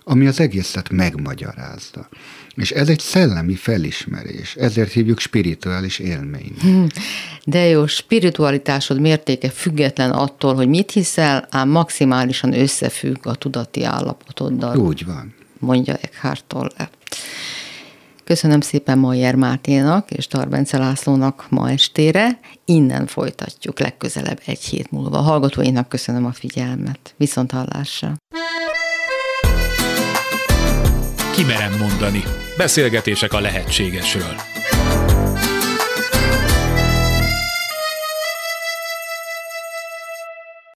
[0.04, 2.08] ami az egészet megmagyarázza.
[2.58, 6.52] És ez egy szellemi felismerés, ezért hívjuk spirituális élmény.
[6.60, 6.84] Hm.
[7.44, 14.76] De jó, spiritualitásod mértéke független attól, hogy mit hiszel, ám maximálisan összefügg a tudati állapotoddal.
[14.76, 15.34] Úgy van.
[15.58, 16.90] Mondja Eckhart Tolle.
[18.24, 22.40] Köszönöm szépen Majer Máténak és Tarbence Lászlónak ma estére.
[22.64, 25.18] Innen folytatjuk legközelebb egy hét múlva.
[25.18, 27.14] A hallgatóinak köszönöm a figyelmet.
[27.16, 28.14] Viszont hallásra.
[31.34, 32.22] Kimerem mondani.
[32.58, 34.34] Beszélgetések a lehetségesről.